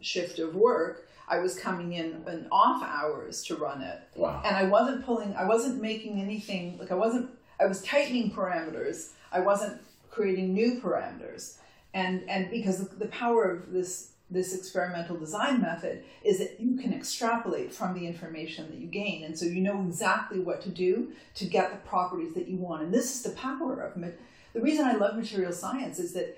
shift 0.00 0.38
of 0.38 0.54
work. 0.54 1.08
I 1.28 1.40
was 1.40 1.58
coming 1.58 1.92
in 1.92 2.24
in 2.26 2.48
off 2.50 2.82
hours 2.82 3.42
to 3.44 3.56
run 3.56 3.82
it 3.82 4.00
Wow. 4.16 4.40
and 4.46 4.56
I 4.56 4.62
wasn't 4.64 5.04
pulling, 5.04 5.34
I 5.36 5.44
wasn't 5.44 5.82
making 5.82 6.20
anything, 6.22 6.78
like 6.78 6.90
I 6.90 6.94
wasn't, 6.94 7.30
I 7.60 7.66
was 7.66 7.82
tightening 7.82 8.30
parameters. 8.30 9.10
I 9.30 9.40
wasn't 9.40 9.80
creating 10.10 10.54
new 10.54 10.80
parameters. 10.80 11.58
And, 11.92 12.28
and 12.30 12.50
because 12.50 12.88
the 12.88 13.06
power 13.08 13.50
of 13.50 13.72
this, 13.72 14.12
this 14.30 14.54
experimental 14.54 15.16
design 15.16 15.60
method 15.60 16.04
is 16.22 16.38
that 16.38 16.60
you 16.60 16.76
can 16.76 16.92
extrapolate 16.92 17.72
from 17.72 17.94
the 17.94 18.06
information 18.06 18.68
that 18.70 18.78
you 18.78 18.86
gain. 18.86 19.24
And 19.24 19.38
so 19.38 19.46
you 19.46 19.60
know 19.60 19.80
exactly 19.82 20.38
what 20.38 20.60
to 20.62 20.68
do 20.68 21.12
to 21.36 21.44
get 21.46 21.70
the 21.70 21.88
properties 21.88 22.34
that 22.34 22.46
you 22.46 22.56
want. 22.56 22.82
And 22.82 22.92
this 22.92 23.14
is 23.14 23.22
the 23.22 23.30
power 23.30 23.80
of 23.80 24.02
it. 24.02 24.20
The 24.52 24.60
reason 24.60 24.84
I 24.84 24.94
love 24.94 25.16
material 25.16 25.52
science 25.52 25.98
is 25.98 26.12
that 26.12 26.36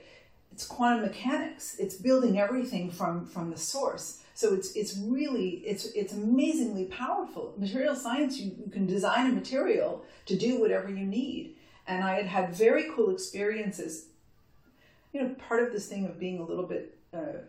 it's 0.52 0.66
quantum 0.66 1.02
mechanics. 1.02 1.76
It's 1.78 1.96
building 1.96 2.38
everything 2.38 2.90
from, 2.90 3.26
from 3.26 3.50
the 3.50 3.58
source. 3.58 4.22
So 4.40 4.54
it's 4.54 4.74
it's 4.74 4.96
really 4.96 5.62
it's 5.66 5.84
it's 5.92 6.14
amazingly 6.14 6.86
powerful. 6.86 7.52
Material 7.58 7.94
science, 7.94 8.38
you, 8.38 8.52
you 8.64 8.70
can 8.70 8.86
design 8.86 9.30
a 9.30 9.34
material 9.34 10.02
to 10.24 10.34
do 10.34 10.58
whatever 10.58 10.88
you 10.88 11.04
need. 11.04 11.56
And 11.86 12.02
I 12.02 12.14
had 12.14 12.26
had 12.26 12.54
very 12.54 12.86
cool 12.94 13.10
experiences. 13.10 14.06
You 15.12 15.20
know, 15.20 15.34
part 15.46 15.62
of 15.62 15.72
this 15.72 15.88
thing 15.88 16.06
of 16.06 16.18
being 16.18 16.38
a 16.38 16.42
little 16.42 16.64
bit, 16.64 16.96
uh, 17.12 17.42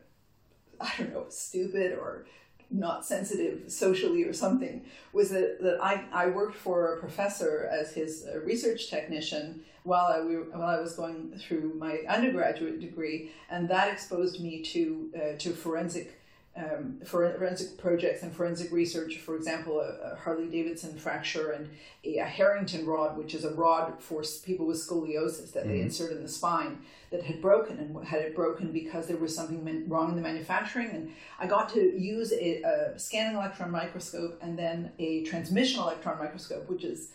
I 0.81 0.91
don't 0.97 1.13
know, 1.13 1.25
stupid 1.29 1.97
or 1.97 2.25
not 2.69 3.05
sensitive 3.05 3.69
socially 3.69 4.23
or 4.23 4.33
something 4.33 4.85
was 5.11 5.29
that, 5.29 5.61
that 5.61 5.83
I, 5.83 6.05
I 6.13 6.27
worked 6.27 6.55
for 6.55 6.93
a 6.93 6.99
professor 6.99 7.69
as 7.71 7.93
his 7.93 8.25
uh, 8.25 8.39
research 8.39 8.89
technician 8.89 9.61
while 9.83 10.05
I, 10.05 10.19
while 10.19 10.69
I 10.69 10.79
was 10.79 10.93
going 10.93 11.37
through 11.37 11.73
my 11.77 11.99
undergraduate 12.07 12.79
degree, 12.79 13.31
and 13.49 13.67
that 13.69 13.91
exposed 13.91 14.41
me 14.41 14.61
to 14.63 15.11
uh, 15.15 15.37
to 15.39 15.51
forensic 15.51 16.20
um, 16.61 16.99
forensic 17.05 17.77
projects 17.77 18.21
and 18.23 18.31
forensic 18.33 18.71
research. 18.71 19.17
For 19.17 19.35
example, 19.35 19.79
a, 19.79 20.11
a 20.13 20.15
Harley 20.15 20.47
Davidson 20.47 20.95
fracture 20.97 21.51
and 21.51 21.69
a, 22.03 22.17
a 22.17 22.25
Harrington 22.25 22.85
rod, 22.85 23.17
which 23.17 23.33
is 23.33 23.43
a 23.45 23.53
rod 23.53 23.93
for 23.99 24.23
people 24.45 24.65
with 24.67 24.77
scoliosis 24.77 25.51
that 25.53 25.67
they 25.67 25.79
Mhm. 25.79 25.83
insert 25.83 26.11
in 26.11 26.21
the 26.21 26.29
spine, 26.29 26.79
that 27.09 27.23
had 27.23 27.41
broken 27.41 27.77
and 27.79 28.05
had 28.05 28.21
it 28.21 28.35
broken 28.35 28.71
because 28.71 29.07
there 29.07 29.17
was 29.17 29.35
something 29.35 29.87
wrong 29.89 30.09
in 30.09 30.15
the 30.15 30.21
manufacturing. 30.21 30.89
And 30.91 31.11
I 31.39 31.47
got 31.47 31.69
to 31.73 31.81
use 31.99 32.31
a, 32.31 32.61
a 32.63 32.99
scanning 32.99 33.35
electron 33.35 33.71
microscope 33.71 34.37
and 34.41 34.57
then 34.57 34.91
a 34.99 35.23
transmission 35.23 35.81
electron 35.81 36.19
microscope, 36.19 36.69
which 36.69 36.83
is 36.83 37.09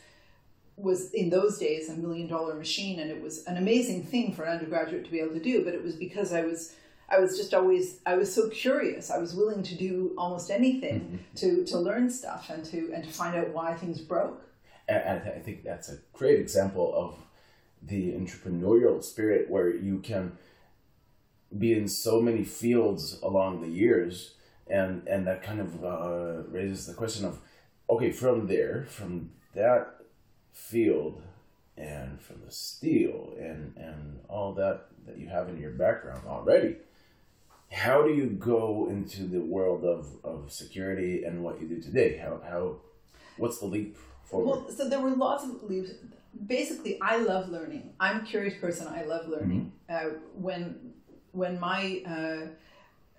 was 0.78 1.10
in 1.12 1.30
those 1.30 1.58
days 1.58 1.88
a 1.88 1.94
million 1.94 2.26
dollar 2.26 2.54
machine 2.54 3.00
and 3.00 3.10
it 3.10 3.22
was 3.22 3.44
an 3.46 3.56
amazing 3.56 4.04
thing 4.04 4.34
for 4.34 4.42
an 4.44 4.52
undergraduate 4.58 5.06
to 5.06 5.10
be 5.10 5.20
able 5.20 5.32
to 5.32 5.40
do 5.40 5.64
but 5.64 5.72
it 5.72 5.82
was 5.82 5.96
because 5.96 6.34
i 6.34 6.42
was 6.42 6.74
i 7.08 7.18
was 7.18 7.36
just 7.36 7.54
always 7.54 8.00
i 8.06 8.14
was 8.14 8.32
so 8.34 8.48
curious. 8.48 9.10
I 9.10 9.18
was 9.18 9.34
willing 9.34 9.62
to 9.62 9.74
do 9.74 10.14
almost 10.18 10.50
anything 10.50 11.24
to 11.36 11.64
to 11.64 11.78
learn 11.78 12.10
stuff 12.10 12.50
and 12.50 12.64
to 12.66 12.92
and 12.94 13.04
to 13.04 13.10
find 13.10 13.36
out 13.36 13.48
why 13.50 13.74
things 13.74 14.00
broke. 14.00 14.42
And, 14.88 15.02
and 15.02 15.32
I 15.34 15.40
think 15.40 15.64
that's 15.64 15.88
a 15.88 15.98
great 16.12 16.38
example 16.38 16.92
of 16.94 17.16
the 17.82 18.12
entrepreneurial 18.12 19.02
spirit 19.02 19.50
where 19.50 19.68
you 19.68 19.98
can 19.98 20.32
be 21.56 21.72
in 21.72 21.88
so 21.88 22.20
many 22.20 22.44
fields 22.44 23.18
along 23.22 23.60
the 23.60 23.68
years 23.68 24.34
and 24.66 25.06
and 25.06 25.26
that 25.26 25.42
kind 25.42 25.60
of 25.60 25.84
uh, 25.84 26.42
raises 26.48 26.86
the 26.86 26.94
question 26.94 27.24
of 27.24 27.38
okay 27.88 28.10
from 28.10 28.46
there 28.46 28.86
from 28.88 29.30
that 29.54 29.94
field 30.52 31.22
and 31.76 32.20
from 32.20 32.40
the 32.44 32.50
steel 32.50 33.34
and 33.38 33.76
and 33.76 34.18
all 34.28 34.52
that 34.52 34.86
that 35.06 35.18
you 35.18 35.28
have 35.28 35.48
in 35.48 35.60
your 35.60 35.70
background 35.70 36.26
already 36.26 36.76
how 37.84 38.02
do 38.02 38.12
you 38.20 38.26
go 38.26 38.88
into 38.90 39.24
the 39.24 39.40
world 39.40 39.84
of, 39.84 40.06
of 40.24 40.50
security 40.50 41.24
and 41.24 41.42
what 41.44 41.60
you 41.60 41.66
do 41.68 41.80
today 41.80 42.16
how 42.16 42.40
how 42.50 42.76
what's 43.36 43.58
the 43.58 43.66
leap 43.66 43.96
forward 44.24 44.46
well 44.46 44.70
so 44.70 44.88
there 44.88 45.00
were 45.00 45.10
lots 45.10 45.44
of 45.44 45.62
leaps. 45.64 45.90
basically 46.46 46.98
i 47.02 47.16
love 47.16 47.48
learning 47.48 47.84
i'm 48.00 48.18
a 48.22 48.24
curious 48.24 48.56
person 48.64 48.88
i 48.88 49.02
love 49.04 49.28
learning 49.28 49.72
uh, 49.88 50.08
when 50.34 50.60
when 51.36 51.60
my 51.60 52.02
uh, 52.06 52.46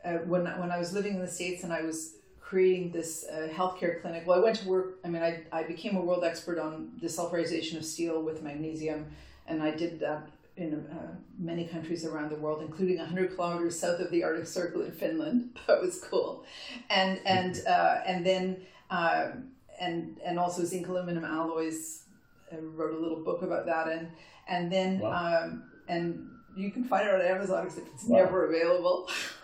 uh, 0.08 0.18
when 0.26 0.46
when 0.60 0.72
I 0.72 0.78
was 0.78 0.94
living 0.94 1.16
in 1.16 1.22
the 1.22 1.28
states 1.28 1.64
and 1.64 1.72
I 1.72 1.84
was 1.84 2.16
creating 2.42 2.92
this 2.92 3.26
uh, 3.32 3.48
healthcare 3.52 4.02
clinic. 4.02 4.24
Well, 4.26 4.40
I 4.40 4.44
went 4.44 4.58
to 4.58 4.68
work. 4.68 4.98
I 5.06 5.10
mean, 5.10 5.22
I 5.22 5.42
I 5.52 5.64
became 5.64 5.96
a 5.96 6.02
world 6.02 6.24
expert 6.24 6.60
on 6.60 6.92
desulfurization 7.02 7.78
of 7.78 7.86
steel 7.86 8.22
with 8.22 8.42
magnesium, 8.42 9.06
and 9.48 9.62
I 9.62 9.72
did 9.72 10.00
that 10.00 10.28
in 10.58 10.74
uh, 10.92 11.16
many 11.38 11.66
countries 11.68 12.04
around 12.06 12.32
the 12.32 12.36
world, 12.36 12.62
including 12.64 12.98
100 12.98 13.36
kilometers 13.36 13.80
south 13.80 14.00
of 14.00 14.10
the 14.12 14.24
Arctic 14.24 14.48
Circle 14.48 14.82
in 14.82 14.92
Finland. 14.92 15.58
That 15.68 15.82
was 15.82 16.00
cool, 16.00 16.44
and 16.90 17.20
and 17.26 17.62
uh, 17.68 18.02
and 18.06 18.26
then 18.26 18.58
um, 18.90 19.50
and 19.80 20.18
and 20.26 20.40
also 20.40 20.64
zinc 20.64 20.88
aluminum 20.88 21.24
alloys. 21.26 22.04
I 22.52 22.56
wrote 22.58 22.94
a 22.96 23.00
little 23.00 23.24
book 23.24 23.42
about 23.44 23.66
that, 23.68 23.88
and 23.88 24.08
and 24.48 24.72
then 24.72 25.00
Wow. 25.00 25.12
um, 25.44 25.64
and 25.88 26.30
you 26.56 26.72
can 26.72 26.84
find 26.86 27.08
it 27.08 27.14
on 27.14 27.22
Amazon 27.22 27.66
except 27.68 27.88
it's 27.94 28.06
Wow. 28.06 28.18
never 28.24 28.48
available. 28.50 29.08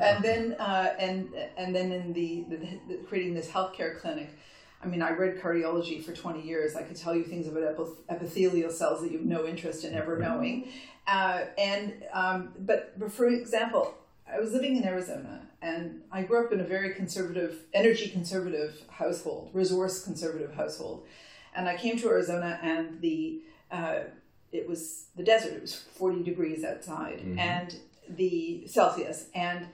and 0.00 0.24
then 0.24 0.56
uh, 0.58 0.94
and 0.98 1.28
and 1.56 1.74
then 1.76 1.92
in 1.92 2.12
the, 2.12 2.44
the, 2.50 2.56
the 2.88 2.94
creating 3.08 3.34
this 3.34 3.48
healthcare 3.48 4.00
clinic. 4.00 4.30
I 4.82 4.86
mean, 4.86 5.02
I 5.02 5.10
read 5.10 5.40
cardiology 5.40 6.02
for 6.02 6.12
20 6.12 6.40
years. 6.42 6.74
I 6.74 6.82
could 6.82 6.96
tell 6.96 7.14
you 7.14 7.22
things 7.24 7.46
about 7.46 7.62
epithelial 8.08 8.70
cells 8.70 9.02
that 9.02 9.10
you 9.12 9.18
have 9.18 9.26
no 9.26 9.46
interest 9.46 9.84
in 9.84 9.94
ever 9.94 10.16
knowing. 10.18 10.68
Uh, 11.06 11.44
and 11.58 12.02
um, 12.12 12.52
but, 12.60 12.98
but 12.98 13.12
for 13.12 13.26
example, 13.28 13.94
I 14.30 14.38
was 14.40 14.52
living 14.52 14.76
in 14.76 14.84
Arizona, 14.84 15.42
and 15.60 16.02
I 16.12 16.22
grew 16.22 16.44
up 16.46 16.52
in 16.52 16.60
a 16.60 16.64
very 16.64 16.94
conservative, 16.94 17.58
energy 17.74 18.08
conservative 18.08 18.80
household, 18.88 19.50
resource 19.52 20.02
conservative 20.04 20.54
household. 20.54 21.06
And 21.54 21.68
I 21.68 21.76
came 21.76 21.98
to 21.98 22.08
Arizona, 22.08 22.58
and 22.62 23.00
the 23.00 23.42
uh, 23.70 24.00
it 24.52 24.68
was 24.68 25.06
the 25.16 25.22
desert. 25.22 25.52
It 25.54 25.60
was 25.62 25.74
40 25.74 26.22
degrees 26.22 26.64
outside, 26.64 27.20
Mhm. 27.20 27.38
and 27.38 27.76
the 28.08 28.66
Celsius, 28.66 29.26
and 29.34 29.66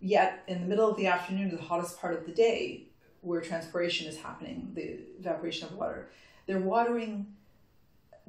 yet 0.00 0.42
in 0.48 0.60
the 0.60 0.66
middle 0.66 0.88
of 0.90 0.96
the 0.96 1.06
afternoon, 1.06 1.50
the 1.54 1.62
hottest 1.62 2.00
part 2.00 2.14
of 2.14 2.26
the 2.26 2.32
day, 2.32 2.84
where 3.22 3.40
transpiration 3.40 4.06
is 4.06 4.16
happening, 4.16 4.72
the 4.74 4.98
evaporation 5.18 5.68
of 5.68 5.74
water, 5.74 6.08
they're 6.46 6.58
watering 6.58 7.26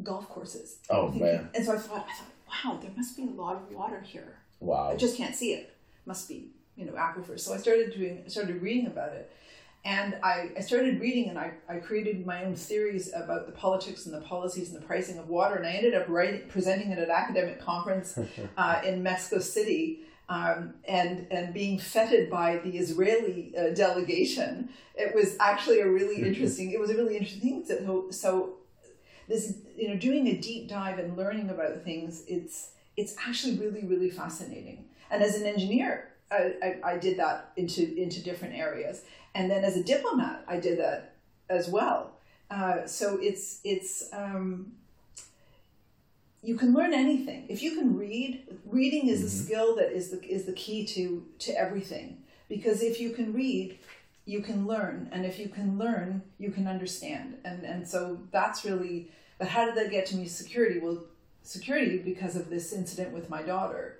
golf 0.04 0.28
courses. 0.30 0.78
Oh, 0.90 1.10
man. 1.10 1.50
And 1.56 1.66
so 1.66 1.74
I 1.74 1.78
thought, 1.78 2.08
I 2.10 2.14
thought, 2.14 2.32
wow, 2.66 2.80
there 2.82 2.92
must 2.96 3.16
be 3.16 3.24
a 3.24 3.26
lot 3.28 3.56
of 3.56 3.72
water 3.72 4.02
here. 4.02 4.38
wow 4.60 4.92
I 4.92 4.96
just 4.96 5.18
can't 5.18 5.36
see 5.36 5.54
it. 5.54 5.76
Must 6.06 6.28
be, 6.28 6.48
you 6.76 6.86
know, 6.86 6.94
aquifers. 6.94 7.42
So 7.42 7.54
I 7.54 7.58
started 7.58 7.94
doing, 7.94 8.24
started 8.28 8.62
reading 8.62 8.88
about 8.88 9.14
it, 9.14 9.32
and 9.84 10.18
I, 10.22 10.52
I 10.56 10.62
started 10.62 11.00
reading, 11.00 11.30
and 11.30 11.40
I, 11.40 11.54
I 11.68 11.78
created 11.78 12.26
my 12.26 12.44
own 12.44 12.56
theories 12.56 13.12
about 13.16 13.48
the 13.48 13.52
politics 13.52 14.06
and 14.06 14.14
the 14.14 14.22
policies 14.22 14.72
and 14.72 14.80
the 14.80 14.86
pricing 14.86 15.18
of 15.18 15.30
water, 15.30 15.56
and 15.56 15.66
I 15.66 15.72
ended 15.72 15.96
up 15.96 16.08
writing, 16.08 16.42
presenting 16.50 16.92
it 16.92 17.00
at 17.00 17.06
an 17.06 17.12
academic 17.12 17.60
conference 17.60 18.18
uh, 18.58 18.82
in 18.86 19.02
Mexico 19.02 19.40
City. 19.40 20.02
Um, 20.32 20.76
and 20.88 21.28
and 21.30 21.54
being 21.54 21.78
feted 21.78 22.30
by 22.30 22.58
the 22.58 22.78
Israeli 22.78 23.54
uh, 23.58 23.74
delegation, 23.76 24.70
it 24.96 25.14
was 25.14 25.36
actually 25.40 25.82
a 25.82 25.90
really 25.90 26.22
interesting. 26.22 26.72
It 26.72 26.80
was 26.80 26.90
a 26.90 26.96
really 26.96 27.18
interesting 27.18 27.64
thing. 27.64 27.66
So, 27.66 28.10
so 28.12 28.54
this 29.32 29.56
you 29.76 29.88
know 29.88 29.96
doing 29.96 30.28
a 30.28 30.38
deep 30.38 30.68
dive 30.68 31.00
and 31.00 31.18
learning 31.18 31.50
about 31.50 31.84
things 31.84 32.24
it's 32.28 32.72
it's 32.98 33.16
actually 33.26 33.58
really 33.58 33.86
really 33.86 34.10
fascinating 34.10 34.86
and 35.10 35.24
as 35.24 35.36
an 35.36 35.48
engineer 35.48 36.10
I, 36.32 36.54
I, 36.64 36.92
I 36.92 36.98
did 36.98 37.18
that 37.18 37.52
into 37.56 37.96
into 37.96 38.22
different 38.22 38.56
areas 38.56 39.04
and 39.34 39.50
then 39.50 39.64
as 39.64 39.78
a 39.78 39.84
diplomat 39.84 40.44
i 40.48 40.60
did 40.60 40.80
that 40.80 41.16
as 41.50 41.70
well 41.70 42.12
uh, 42.50 42.86
so 42.86 43.18
it's 43.22 43.62
it's 43.64 44.10
um, 44.12 44.74
you 46.44 46.56
can 46.56 46.74
learn 46.74 46.94
anything 46.94 47.46
if 47.50 47.62
you 47.62 47.76
can 47.76 47.96
read 47.96 48.44
reading 48.66 49.08
is 49.08 49.22
a 49.22 49.28
Mhm. 49.28 49.46
skill 49.46 49.76
that 49.76 49.92
is 49.92 50.10
the 50.10 50.24
is 50.24 50.46
the 50.46 50.54
key 50.54 50.86
to 50.86 51.26
to 51.40 51.52
everything 51.58 52.24
because 52.50 52.82
if 52.82 53.00
you 53.00 53.12
can 53.12 53.32
read 53.34 53.78
you 54.26 54.42
can 54.42 54.68
learn, 54.68 55.10
and 55.12 55.26
if 55.26 55.40
you 55.40 55.50
can 55.50 55.80
learn, 55.80 56.22
you 56.38 56.52
can 56.52 56.68
understand, 56.68 57.38
and 57.44 57.64
and 57.66 57.88
so 57.88 58.20
that's 58.32 58.64
really. 58.64 59.10
But 59.40 59.48
how 59.48 59.66
did 59.66 59.76
that 59.76 59.90
get 59.90 60.06
to 60.08 60.16
me? 60.16 60.28
Security. 60.28 60.80
Well, 60.80 61.06
security 61.42 61.98
because 61.98 62.36
of 62.36 62.50
this 62.50 62.72
incident 62.72 63.14
with 63.14 63.32
my 63.32 63.42
daughter, 63.42 63.98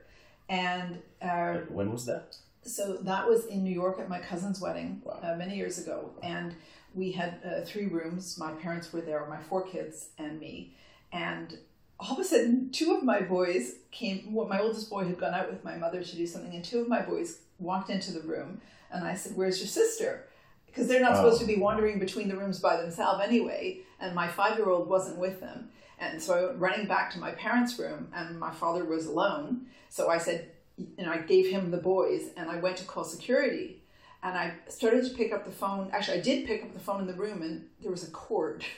and 0.48 1.02
uh, 1.22 1.54
when 1.70 1.92
was 1.92 2.06
that? 2.06 2.36
So 2.64 2.98
that 3.02 3.28
was 3.28 3.46
in 3.48 3.64
New 3.64 3.74
York 3.74 4.00
at 4.00 4.08
my 4.10 4.20
cousin's 4.20 4.62
wedding 4.62 5.02
Wow. 5.04 5.20
uh, 5.24 5.36
many 5.36 5.56
years 5.58 5.80
ago, 5.80 6.12
and 6.22 6.54
we 6.94 7.12
had 7.14 7.40
uh, 7.44 7.62
three 7.66 7.88
rooms. 7.88 8.38
My 8.38 8.52
parents 8.54 8.94
were 8.94 9.02
there, 9.02 9.26
my 9.28 9.42
four 9.42 9.64
kids 9.64 10.10
and 10.20 10.40
me, 10.40 10.76
and 11.12 11.58
all 12.02 12.14
of 12.14 12.20
a 12.20 12.24
sudden, 12.24 12.72
two 12.72 12.96
of 12.96 13.04
my 13.04 13.22
boys 13.22 13.76
came. 13.92 14.34
Well, 14.34 14.48
my 14.48 14.60
oldest 14.60 14.90
boy 14.90 15.06
had 15.06 15.20
gone 15.20 15.36
out 15.36 15.52
with 15.52 15.64
my 15.64 15.76
mother 15.76 16.04
to 16.04 16.16
do 16.16 16.26
something, 16.26 16.54
and 16.54 16.66
two 16.66 16.82
of 16.82 16.88
my 16.88 17.02
boys 17.02 17.42
walked 17.60 17.92
into 17.92 18.12
the 18.12 18.22
room, 18.22 18.60
and 18.92 19.06
I 19.06 19.14
said, 19.14 19.36
"Where's 19.36 19.60
your 19.60 19.68
sister?" 19.68 20.28
Because 20.66 20.88
they're 20.88 21.02
not 21.02 21.18
supposed 21.18 21.38
Oh. 21.38 21.46
to 21.46 21.54
be 21.54 21.58
oh. 21.58 21.64
wandering 21.64 22.00
between 22.00 22.28
the 22.28 22.38
rooms 22.38 22.60
by 22.60 22.78
themselves 22.78 23.22
anyway, 23.24 23.82
and 24.00 24.16
my 24.16 24.28
five-year-old 24.28 24.90
wasn't 24.90 25.18
with 25.18 25.40
them. 25.42 25.70
And 26.00 26.22
so 26.22 26.34
I 26.34 26.46
went 26.46 26.60
running 26.60 26.88
back 26.88 27.12
to 27.12 27.20
my 27.20 27.32
parents' 27.32 27.78
room, 27.78 28.10
and 28.16 28.40
my 28.40 28.52
father 28.52 28.84
was 28.84 29.06
alone. 29.06 29.68
So 29.90 30.10
I 30.10 30.18
said, 30.18 30.50
and 30.98 31.08
I 31.08 31.20
gave 31.20 31.50
him 31.52 31.70
the 31.70 31.78
boys, 31.78 32.30
and 32.36 32.50
I 32.50 32.56
went 32.56 32.78
to 32.78 32.86
call 32.86 33.04
security. 33.04 33.84
And 34.24 34.36
I 34.38 34.54
started 34.68 35.04
to 35.06 35.14
pick 35.16 35.32
up 35.32 35.46
the 35.46 35.52
phone. 35.52 35.90
Actually, 35.92 36.20
I 36.20 36.22
did 36.22 36.48
pick 36.48 36.64
up 36.64 36.74
the 36.74 36.80
phone 36.80 37.02
in 37.02 37.08
the 37.08 37.14
room, 37.14 37.42
and 37.44 37.68
there 37.82 37.92
was 37.92 38.08
a 38.08 38.12
cord. 38.12 38.66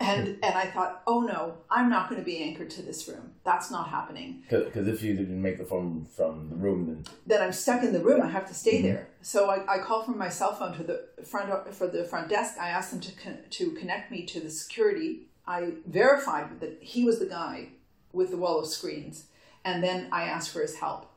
and 0.00 0.38
and 0.42 0.54
I 0.54 0.66
thought, 0.66 1.02
oh 1.06 1.20
no, 1.20 1.58
I'm 1.70 1.88
not 1.88 2.08
going 2.08 2.20
to 2.20 2.24
be 2.24 2.42
anchored 2.42 2.70
to 2.70 2.82
this 2.82 3.08
room. 3.08 3.32
That's 3.44 3.70
not 3.70 3.88
happening. 3.88 4.42
Because 4.48 4.88
if 4.88 5.02
you 5.02 5.14
didn't 5.14 5.40
make 5.40 5.58
the 5.58 5.64
phone 5.64 6.06
from 6.16 6.48
the 6.50 6.56
room, 6.56 6.86
then 6.86 7.04
Then 7.26 7.42
I'm 7.42 7.52
stuck 7.52 7.82
in 7.82 7.92
the 7.92 8.00
room. 8.00 8.22
I 8.22 8.28
have 8.28 8.46
to 8.48 8.54
stay 8.54 8.78
mm-hmm. 8.78 8.88
there. 8.88 9.08
So 9.22 9.50
I, 9.50 9.76
I 9.76 9.78
call 9.78 10.02
from 10.02 10.18
my 10.18 10.28
cell 10.28 10.54
phone 10.54 10.76
to 10.76 10.82
the 10.82 11.24
front 11.24 11.74
for 11.74 11.86
the 11.86 12.04
front 12.04 12.28
desk. 12.28 12.58
I 12.60 12.68
asked 12.68 12.90
them 12.90 13.00
to 13.00 13.12
con- 13.12 13.38
to 13.50 13.70
connect 13.72 14.10
me 14.10 14.24
to 14.26 14.40
the 14.40 14.50
security. 14.50 15.28
I 15.46 15.72
verified 15.86 16.60
that 16.60 16.78
he 16.80 17.04
was 17.04 17.18
the 17.18 17.26
guy 17.26 17.68
with 18.12 18.30
the 18.30 18.36
wall 18.36 18.60
of 18.60 18.66
screens, 18.66 19.26
and 19.64 19.82
then 19.82 20.08
I 20.12 20.24
asked 20.24 20.50
for 20.50 20.60
his 20.60 20.76
help. 20.76 21.10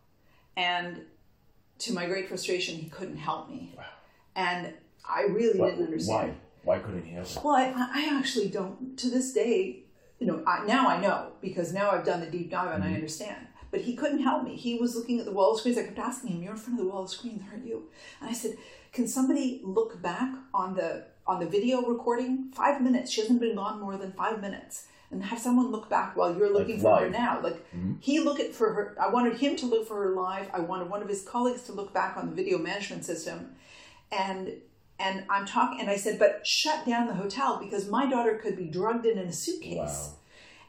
And 0.57 1.01
to 1.79 1.93
my 1.93 2.05
great 2.05 2.27
frustration, 2.27 2.75
he 2.75 2.89
couldn't 2.89 3.17
help 3.17 3.49
me. 3.49 3.73
Wow. 3.77 3.83
And 4.35 4.73
I 5.07 5.23
really 5.23 5.59
didn't 5.59 5.85
understand. 5.85 6.29
Why? 6.29 6.35
Why 6.65 6.79
couldn't 6.79 7.05
he 7.05 7.13
help? 7.13 7.43
Well, 7.43 7.55
I, 7.55 7.73
I 7.93 8.17
actually 8.19 8.49
don't. 8.49 8.97
To 8.97 9.09
this 9.09 9.31
day, 9.31 9.83
you 10.19 10.27
know, 10.27 10.43
I, 10.45 10.65
now 10.65 10.87
I 10.87 10.99
know 10.99 11.33
because 11.41 11.71
now 11.73 11.91
I've 11.91 12.05
done 12.05 12.19
the 12.21 12.25
deep 12.25 12.49
dive 12.51 12.73
and 12.73 12.83
I 12.83 12.93
understand. 12.93 13.47
But 13.71 13.81
he 13.81 13.95
couldn't 13.95 14.23
help 14.23 14.43
me. 14.43 14.55
He 14.55 14.75
was 14.79 14.95
looking 14.95 15.19
at 15.19 15.25
the 15.25 15.31
wall 15.31 15.53
of 15.53 15.59
screens. 15.59 15.77
I 15.77 15.83
kept 15.83 15.99
asking 15.99 16.31
him, 16.31 16.41
"You're 16.43 16.53
in 16.53 16.57
front 16.57 16.79
of 16.79 16.85
the 16.85 16.91
wall 16.91 17.03
of 17.03 17.09
screens, 17.09 17.41
aren't 17.51 17.65
you?" 17.67 17.89
And 18.21 18.29
I 18.29 18.33
said, 18.33 18.57
"Can 18.93 19.07
somebody 19.07 19.61
look 19.63 20.01
back 20.01 20.33
on 20.53 20.75
the 20.75 21.05
on 21.27 21.39
the 21.39 21.45
video 21.45 21.81
recording? 21.81 22.51
Five 22.53 22.81
minutes. 22.81 23.11
She 23.11 23.21
hasn't 23.21 23.39
been 23.41 23.55
gone 23.55 23.79
more 23.79 23.97
than 23.97 24.11
five 24.13 24.41
minutes." 24.41 24.87
And 25.11 25.23
have 25.23 25.39
someone 25.39 25.71
look 25.71 25.87
back 25.89 26.15
while 26.17 26.35
you're 26.35 26.51
looking 26.51 26.79
for 26.79 26.97
her 26.99 27.09
now. 27.09 27.39
Like 27.41 27.57
Mhm. 27.73 27.97
he 27.99 28.19
look 28.19 28.39
at 28.39 28.53
for 28.55 28.73
her. 28.73 28.95
I 28.99 29.09
wanted 29.09 29.37
him 29.37 29.55
to 29.57 29.65
look 29.65 29.87
for 29.87 30.01
her 30.03 30.15
live. 30.15 30.47
I 30.53 30.61
wanted 30.61 30.89
one 30.89 31.01
of 31.03 31.09
his 31.09 31.21
colleagues 31.23 31.63
to 31.63 31.73
look 31.73 31.93
back 31.93 32.17
on 32.17 32.29
the 32.29 32.35
video 32.35 32.57
management 32.57 33.05
system, 33.05 33.55
and 34.11 34.53
and 34.99 35.25
I'm 35.29 35.45
talking, 35.45 35.81
and 35.81 35.89
I 35.89 35.97
said, 35.97 36.19
but 36.19 36.45
shut 36.45 36.85
down 36.85 37.07
the 37.07 37.13
hotel 37.13 37.59
because 37.61 37.89
my 37.89 38.09
daughter 38.09 38.39
could 38.41 38.55
be 38.55 38.65
drugged 38.65 39.05
in 39.05 39.17
in 39.17 39.27
a 39.27 39.33
suitcase. 39.33 39.75
Wow. 39.77 40.13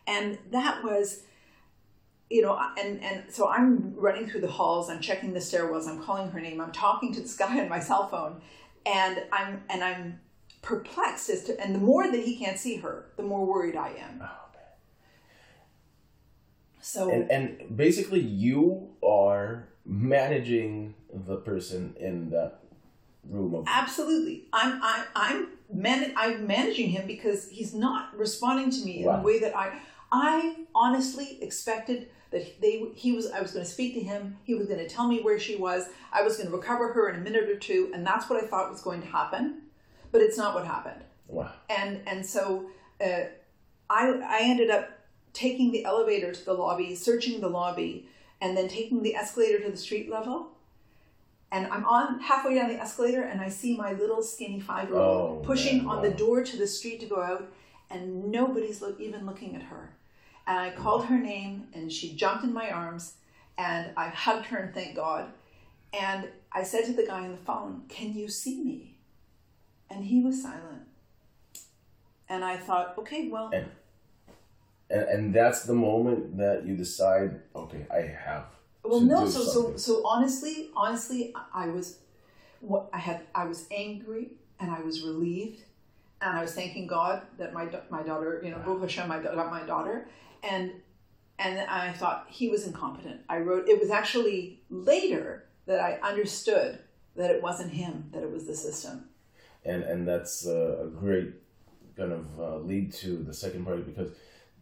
And 0.09 0.38
that 0.50 0.83
was, 0.83 1.23
you 2.30 2.42
know, 2.42 2.59
and 2.80 3.02
and 3.02 3.25
so 3.28 3.49
I'm 3.49 3.95
running 3.97 4.28
through 4.28 4.40
the 4.40 4.50
halls, 4.50 4.90
I'm 4.90 5.00
checking 5.00 5.33
the 5.33 5.40
stairwells, 5.40 5.88
I'm 5.88 6.02
calling 6.02 6.30
her 6.30 6.40
name, 6.40 6.61
I'm 6.61 6.73
talking 6.73 7.12
to 7.14 7.21
this 7.21 7.37
guy 7.37 7.61
on 7.61 7.68
my 7.68 7.80
cell 7.80 8.09
phone, 8.09 8.40
and 8.85 9.25
I'm 9.33 9.62
and 9.68 9.83
I'm 9.83 10.21
perplexed 10.62 11.30
as 11.30 11.45
to, 11.45 11.61
and 11.61 11.75
the 11.75 11.78
more 11.78 12.11
that 12.11 12.21
he 12.21 12.37
can't 12.37 12.59
see 12.59 12.76
her, 12.76 13.06
the 13.16 13.23
more 13.23 13.45
worried 13.45 13.76
I 13.76 13.90
am. 13.90 14.23
Oh. 14.23 14.47
So 16.87 17.11
And 17.11 17.28
and 17.33 17.76
basically, 17.76 18.21
you 18.21 18.90
are 19.04 19.66
managing 19.85 20.95
the 21.12 21.37
person 21.37 21.97
in 21.99 22.30
that 22.30 22.61
of 23.33 23.64
Absolutely, 23.66 24.45
I'm 24.52 24.80
I'm 24.83 25.04
I'm 25.14 25.49
man 25.73 26.12
I'm 26.16 26.47
managing 26.47 26.90
him 26.90 27.06
because 27.06 27.49
he's 27.49 27.75
not 27.75 28.16
responding 28.16 28.71
to 28.71 28.85
me 28.85 29.00
in 29.00 29.06
Wow. 29.06 29.16
the 29.16 29.23
way 29.23 29.38
that 29.40 29.57
I 29.57 29.79
I 30.12 30.57
honestly 30.74 31.38
expected 31.42 32.09
that 32.31 32.61
they 32.61 32.90
he 32.94 33.12
was 33.12 33.31
I 33.31 33.40
was 33.40 33.53
going 33.53 33.64
to 33.64 33.70
speak 33.70 33.94
to 33.94 34.01
him. 34.01 34.38
He 34.44 34.55
was 34.55 34.66
going 34.66 34.81
to 34.81 34.88
tell 34.88 35.09
me 35.09 35.20
where 35.20 35.38
she 35.38 35.57
was. 35.57 35.88
I 36.12 36.22
was 36.22 36.37
going 36.37 36.48
to 36.51 36.57
recover 36.57 36.92
her 36.92 37.09
in 37.09 37.16
a 37.16 37.20
minute 37.20 37.48
or 37.48 37.57
two, 37.57 37.90
and 37.94 38.07
that's 38.07 38.29
what 38.29 38.42
I 38.42 38.46
thought 38.46 38.70
was 38.70 38.83
going 38.83 39.01
to 39.03 39.09
happen. 39.09 39.62
But 40.12 40.20
it's 40.22 40.38
not 40.38 40.55
what 40.55 40.66
happened 40.66 41.03
wow. 41.29 41.53
and 41.68 42.01
and 42.07 42.24
so 42.24 42.66
uh, 43.01 43.24
I 43.90 44.11
I 44.11 44.38
ended 44.42 44.70
up 44.70 44.90
taking 45.33 45.70
the 45.72 45.85
elevator 45.85 46.33
to 46.33 46.44
the 46.44 46.55
lobby, 46.55 46.94
searching 46.94 47.40
the 47.40 47.48
lobby, 47.48 48.09
and 48.40 48.57
then 48.57 48.68
taking 48.68 49.03
the 49.03 49.14
escalator 49.14 49.61
to 49.61 49.70
the 49.70 49.77
street 49.77 50.11
level. 50.11 50.53
And 51.52 51.66
I'm 51.68 51.85
on 51.85 52.20
halfway 52.20 52.56
down 52.56 52.68
the 52.68 52.80
escalator, 52.80 53.22
and 53.22 53.40
I 53.40 53.48
see 53.48 53.76
my 53.76 53.92
little 53.92 54.22
skinny 54.22 54.61
five 54.61 54.88
year 54.88 54.98
old 54.98 55.38
Oh, 55.38 55.42
pushing 55.44 55.78
man, 55.78 55.87
on 55.87 56.02
the 56.02 56.11
door 56.11 56.42
to 56.42 56.56
the 56.56 56.66
street 56.66 57.00
to 57.00 57.06
go 57.06 57.22
out, 57.22 57.46
and 57.88 58.30
nobody's 58.32 58.82
look, 58.82 58.98
even 59.00 59.26
looking 59.26 59.54
at 59.54 59.62
her. 59.62 59.90
And 60.46 60.59
I 60.59 60.70
called 60.70 61.06
her 61.06 61.18
name, 61.18 61.68
and 61.72 61.90
she 61.92 62.14
jumped 62.14 62.44
in 62.44 62.52
my 62.52 62.70
arms, 62.70 63.14
and 63.56 63.92
I 63.96 64.09
hugged 64.09 64.46
her, 64.46 64.59
and 64.59 64.74
thank 64.74 64.96
God. 64.96 65.26
And 65.92 66.28
I 66.52 66.62
said 66.64 66.85
to 66.87 66.92
the 66.92 67.06
guy 67.06 67.24
on 67.24 67.30
the 67.32 67.37
phone, 67.38 67.82
"Can 67.88 68.12
you 68.12 68.28
see 68.28 68.62
me?" 68.62 68.96
And 69.88 70.04
he 70.04 70.20
was 70.20 70.42
silent. 70.42 70.82
And 72.28 72.44
I 72.44 72.56
thought, 72.56 72.98
okay, 72.98 73.28
well, 73.28 73.50
And 73.52 73.68
and, 74.90 75.02
and 75.02 75.35
that's 75.35 75.64
the 75.64 75.74
moment 75.74 76.37
that 76.38 76.64
you 76.66 76.76
decide, 76.76 77.40
okay, 77.54 77.87
I 77.92 78.00
have. 78.02 78.46
Well, 78.88 79.01
to 79.01 79.07
no. 79.07 79.25
do 79.25 79.31
So, 79.31 79.40
so, 79.42 79.51
something. 79.53 79.79
so 79.79 80.07
honestly, 80.07 80.70
honestly, 80.77 81.35
I- 81.55 81.68
was, 81.68 81.99
what 82.61 82.88
I 82.92 82.99
had, 82.99 83.20
I 83.35 83.44
was 83.44 83.66
angry 83.70 84.31
and 84.61 84.70
I 84.70 84.81
was 84.81 85.03
relieved, 85.03 85.61
and 86.20 86.37
I 86.38 86.42
was 86.42 86.55
thanking 86.55 86.87
God 86.87 87.22
that 87.38 87.53
my 87.53 87.66
da- 87.66 87.83
my 87.90 88.03
daughter, 88.03 88.40
you 88.44 88.51
know, 88.51 88.59
Baruch 88.59 88.83
Hashem, 88.83 89.11
I 89.11 89.18
got 89.22 89.51
my 89.51 89.62
daughter, 89.66 90.09
and 90.42 90.72
and 91.38 91.61
I 91.61 91.92
thought 91.92 92.27
he 92.31 92.49
was 92.49 92.66
incompetent. 92.66 93.20
I 93.29 93.38
wrote. 93.38 93.68
It 93.68 93.79
was 93.79 93.90
actually 93.90 94.61
later 94.70 95.44
that 95.66 95.81
I 95.81 95.99
understood 96.03 96.79
that 97.16 97.31
it 97.31 97.42
wasn't 97.42 97.72
him, 97.72 98.09
that 98.12 98.22
it 98.22 98.31
was 98.31 98.46
the 98.46 98.57
system. 98.57 99.09
and 99.64 99.83
and 99.83 100.07
that's 100.09 100.46
uh, 100.46 100.85
a 100.87 100.88
great 100.88 101.35
kind 101.96 102.12
of 102.12 102.27
uh, 102.40 102.57
lead 102.59 102.92
to 102.92 103.18
the 103.29 103.35
second 103.35 103.64
part 103.66 103.85
because 103.87 104.11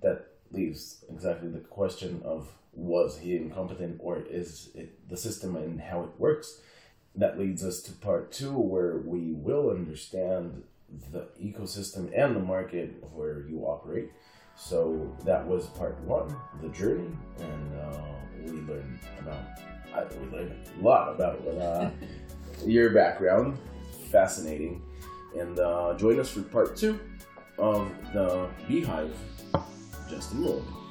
that 0.02 0.26
leaves 0.50 1.04
exactly 1.10 1.48
the 1.48 1.60
question 1.60 2.22
of 2.24 2.48
was 2.72 3.18
he 3.18 3.36
incompetent 3.36 4.00
or 4.02 4.22
is 4.28 4.70
it 4.74 5.08
the 5.08 5.16
system 5.16 5.56
and 5.56 5.80
how 5.80 6.02
it 6.02 6.10
works? 6.18 6.60
That 7.14 7.38
leads 7.38 7.64
us 7.64 7.80
to 7.82 7.92
part 7.92 8.32
two 8.32 8.52
where 8.52 8.98
we 8.98 9.32
will 9.32 9.70
understand 9.70 10.64
the 11.12 11.28
ecosystem 11.40 12.10
and 12.16 12.34
the 12.34 12.40
market 12.40 13.02
where 13.12 13.46
you 13.48 13.60
operate. 13.60 14.10
So 14.56 15.16
that 15.24 15.46
was 15.46 15.66
part 15.66 15.98
one 16.00 16.34
the 16.62 16.68
journey 16.68 17.10
and 17.40 17.80
uh, 17.80 17.98
we 18.44 18.52
learned 18.52 18.98
about 19.20 19.44
I, 19.94 20.04
we 20.16 20.36
learned 20.36 20.54
a 20.78 20.82
lot 20.82 21.14
about 21.14 21.46
uh, 21.46 21.90
your 22.66 22.90
background. 22.90 23.58
Fascinating. 24.10 24.82
And 25.38 25.58
uh, 25.58 25.94
join 25.96 26.18
us 26.20 26.30
for 26.30 26.42
part 26.42 26.76
two 26.76 26.98
of 27.58 27.90
the 28.12 28.48
Beehive 28.68 29.14
just 30.08 30.32
in 30.32 30.38
a 30.38 30.40
moment. 30.42 30.83